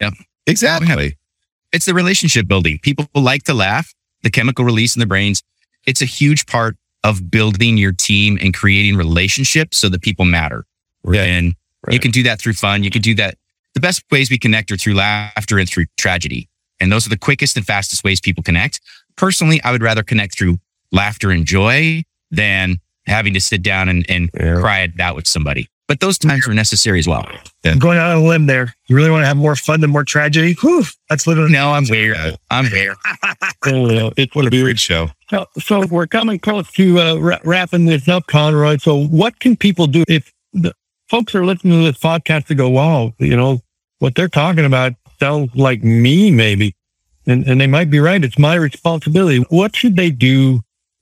Yeah, 0.00 0.10
exactly. 0.46 1.16
It's 1.72 1.86
the 1.86 1.94
relationship 1.94 2.46
building. 2.48 2.78
People 2.82 3.06
like 3.14 3.44
to 3.44 3.54
laugh, 3.54 3.92
the 4.22 4.30
chemical 4.30 4.64
release 4.64 4.96
in 4.96 5.00
the 5.00 5.06
brains. 5.06 5.42
It's 5.86 6.02
a 6.02 6.06
huge 6.06 6.46
part 6.46 6.76
of 7.04 7.30
building 7.30 7.76
your 7.76 7.92
team 7.92 8.38
and 8.40 8.52
creating 8.52 8.96
relationships 8.96 9.76
so 9.78 9.88
that 9.88 10.02
people 10.02 10.24
matter. 10.24 10.64
Yeah. 11.08 11.22
And 11.22 11.54
you 11.90 12.00
can 12.00 12.10
do 12.10 12.24
that 12.24 12.40
through 12.40 12.54
fun. 12.54 12.82
You 12.82 12.90
can 12.90 13.02
do 13.02 13.14
that. 13.16 13.36
The 13.74 13.80
best 13.80 14.02
ways 14.10 14.30
we 14.30 14.38
connect 14.38 14.72
are 14.72 14.76
through 14.76 14.94
laughter 14.94 15.58
and 15.58 15.68
through 15.68 15.86
tragedy. 15.96 16.48
And 16.80 16.90
those 16.90 17.06
are 17.06 17.10
the 17.10 17.18
quickest 17.18 17.56
and 17.56 17.64
fastest 17.64 18.04
ways 18.04 18.20
people 18.20 18.42
connect. 18.42 18.80
Personally, 19.16 19.62
I 19.62 19.72
would 19.72 19.82
rather 19.82 20.02
connect 20.02 20.36
through 20.36 20.58
laughter 20.92 21.30
and 21.30 21.44
joy 21.44 22.02
than 22.30 22.76
having 23.06 23.34
to 23.34 23.40
sit 23.40 23.62
down 23.62 23.88
and, 23.88 24.04
and 24.08 24.30
Yeah. 24.34 24.56
cry 24.56 24.80
it 24.80 25.00
out 25.00 25.16
with 25.16 25.26
somebody. 25.26 25.68
But 25.88 26.00
those 26.00 26.18
times 26.18 26.46
are 26.46 26.52
necessary 26.52 26.98
as 26.98 27.08
well. 27.08 27.26
I'm 27.64 27.78
going 27.78 27.96
out 27.96 28.10
on 28.10 28.22
a 28.22 28.26
limb 28.26 28.44
there. 28.44 28.74
You 28.88 28.96
really 28.96 29.10
want 29.10 29.22
to 29.22 29.26
have 29.26 29.38
more 29.38 29.56
fun 29.56 29.80
than 29.80 29.88
more 29.88 30.04
tragedy? 30.04 30.54
Whew, 30.60 30.84
that's 31.08 31.26
literally 31.26 31.50
No, 31.50 31.72
I'm 31.72 31.84
weird. 31.88 32.18
I'm 32.50 32.70
weird. 32.70 32.96
So, 33.64 34.12
it's 34.18 34.34
What 34.34 34.46
a 34.46 34.50
weird 34.50 34.78
show. 34.78 35.08
So, 35.30 35.46
so 35.58 35.86
we're 35.86 36.06
coming 36.06 36.38
close 36.38 36.70
to 36.72 37.00
uh, 37.00 37.14
wra- 37.16 37.40
wrapping 37.42 37.86
this 37.86 38.06
up, 38.06 38.26
Conroy. 38.26 38.76
So, 38.76 39.06
what 39.06 39.40
can 39.40 39.56
people 39.56 39.86
do 39.86 40.04
if 40.08 40.30
the 40.52 40.74
folks 41.08 41.34
are 41.34 41.44
listening 41.44 41.80
to 41.80 41.90
this 41.90 41.98
podcast 41.98 42.46
to 42.46 42.54
go, 42.54 42.68
"Wow, 42.68 43.14
you 43.18 43.36
know 43.36 43.62
what 43.98 44.14
they're 44.14 44.28
talking 44.28 44.64
about 44.66 44.92
sounds 45.18 45.54
like 45.54 45.82
me, 45.82 46.30
maybe," 46.30 46.74
and 47.26 47.46
and 47.46 47.60
they 47.60 47.66
might 47.66 47.90
be 47.90 47.98
right. 47.98 48.22
It's 48.22 48.38
my 48.38 48.54
responsibility. 48.54 49.38
What 49.48 49.74
should 49.74 49.96
they 49.96 50.10
do? 50.10 50.60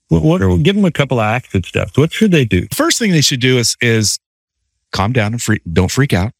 What, 0.08 0.22
what 0.22 0.42
are, 0.42 0.56
give 0.58 0.76
them 0.76 0.84
a 0.84 0.92
couple 0.92 1.18
of 1.18 1.24
action 1.24 1.64
steps. 1.64 1.98
What 1.98 2.12
should 2.12 2.30
they 2.30 2.44
do? 2.44 2.68
First 2.72 2.98
thing 2.98 3.10
they 3.10 3.20
should 3.20 3.40
do 3.40 3.58
is 3.58 3.76
is 3.80 4.18
calm 4.92 5.12
down 5.12 5.32
and 5.32 5.42
free, 5.42 5.60
don't 5.70 5.90
freak 5.90 6.12
out 6.12 6.32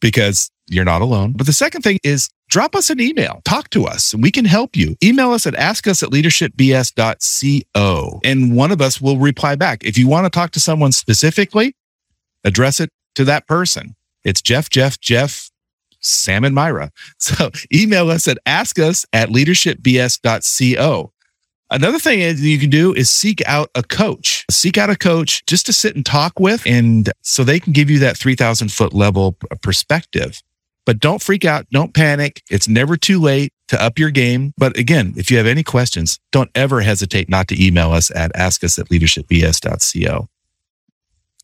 because 0.00 0.50
you're 0.66 0.84
not 0.84 1.02
alone. 1.02 1.32
But 1.32 1.46
the 1.46 1.52
second 1.52 1.82
thing 1.82 1.98
is 2.04 2.28
drop 2.48 2.74
us 2.74 2.90
an 2.90 3.00
email, 3.00 3.40
talk 3.44 3.70
to 3.70 3.86
us, 3.86 4.12
and 4.12 4.22
we 4.22 4.30
can 4.30 4.44
help 4.44 4.76
you. 4.76 4.96
Email 5.02 5.32
us 5.32 5.46
at 5.46 5.54
askus 5.54 6.02
at 6.02 6.10
leadershipbs.co 6.10 8.20
and 8.24 8.56
one 8.56 8.72
of 8.72 8.80
us 8.80 9.00
will 9.00 9.18
reply 9.18 9.56
back. 9.56 9.84
If 9.84 9.98
you 9.98 10.08
want 10.08 10.26
to 10.26 10.30
talk 10.30 10.50
to 10.52 10.60
someone 10.60 10.92
specifically, 10.92 11.74
address 12.44 12.80
it 12.80 12.90
to 13.14 13.24
that 13.24 13.46
person. 13.46 13.94
It's 14.24 14.42
Jeff, 14.42 14.70
Jeff, 14.70 15.00
Jeff, 15.00 15.50
Sam, 16.00 16.44
and 16.44 16.54
Myra. 16.54 16.90
So 17.18 17.50
email 17.74 18.10
us 18.10 18.28
at 18.28 18.38
askus 18.46 19.04
at 19.12 19.28
leadershipbs.co. 19.28 21.12
Another 21.70 21.98
thing 21.98 22.20
you 22.38 22.58
can 22.58 22.70
do 22.70 22.94
is 22.94 23.10
seek 23.10 23.46
out 23.46 23.70
a 23.74 23.82
coach. 23.82 24.46
Seek 24.50 24.78
out 24.78 24.88
a 24.88 24.96
coach 24.96 25.44
just 25.46 25.66
to 25.66 25.72
sit 25.72 25.94
and 25.94 26.04
talk 26.04 26.40
with, 26.40 26.62
and 26.66 27.10
so 27.22 27.44
they 27.44 27.60
can 27.60 27.72
give 27.72 27.90
you 27.90 27.98
that 27.98 28.16
3,000 28.16 28.72
foot 28.72 28.94
level 28.94 29.36
uh, 29.50 29.54
perspective. 29.60 30.40
But 30.86 31.00
don't 31.00 31.20
freak 31.20 31.44
out. 31.44 31.66
Don't 31.70 31.92
panic. 31.92 32.42
It's 32.50 32.66
never 32.66 32.96
too 32.96 33.20
late 33.20 33.52
to 33.68 33.82
up 33.82 33.98
your 33.98 34.08
game. 34.08 34.54
But 34.56 34.78
again, 34.78 35.12
if 35.18 35.30
you 35.30 35.36
have 35.36 35.46
any 35.46 35.62
questions, 35.62 36.18
don't 36.32 36.50
ever 36.54 36.80
hesitate 36.80 37.28
not 37.28 37.48
to 37.48 37.62
email 37.62 37.92
us 37.92 38.10
at 38.10 38.32
askus 38.32 38.78
at 38.78 38.88
leadershipbs.co. 38.88 40.28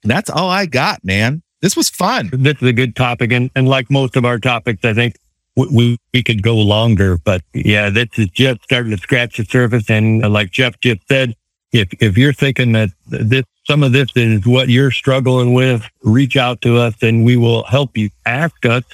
And 0.03 0.11
that's 0.11 0.31
all 0.31 0.49
I 0.49 0.65
got, 0.65 1.05
man. 1.05 1.43
This 1.61 1.77
was 1.77 1.91
fun. 1.91 2.31
This 2.33 2.57
is 2.63 2.69
a 2.69 2.73
good 2.73 2.97
topic, 2.97 3.33
and 3.33 3.51
and 3.55 3.69
like 3.69 3.91
most 3.91 4.17
of 4.17 4.25
our 4.25 4.39
topics, 4.39 4.85
I 4.85 4.95
think. 4.95 5.17
We, 5.57 5.69
we, 5.69 5.99
we 6.13 6.23
could 6.23 6.43
go 6.43 6.57
longer, 6.57 7.19
but 7.19 7.43
yeah, 7.53 7.91
this 7.91 8.09
is 8.17 8.29
just 8.29 8.63
starting 8.65 8.91
to 8.91 8.99
scratch 8.99 9.37
the 9.37 9.45
surface. 9.45 9.89
And 9.89 10.25
uh, 10.25 10.29
like 10.29 10.51
Jeff 10.51 10.81
just 10.81 11.07
said, 11.09 11.35
if 11.73 11.89
if 12.01 12.17
you're 12.17 12.33
thinking 12.33 12.73
that 12.73 12.91
this 13.07 13.45
some 13.65 13.83
of 13.83 13.93
this 13.93 14.09
is 14.15 14.47
what 14.47 14.69
you're 14.69 14.91
struggling 14.91 15.55
with, 15.55 15.89
reach 16.03 16.37
out 16.37 16.61
to 16.63 16.77
us 16.77 16.95
and 17.03 17.25
we 17.25 17.37
will 17.37 17.65
help 17.65 17.97
you. 17.97 18.11
Ask 18.27 18.67
us 18.67 18.85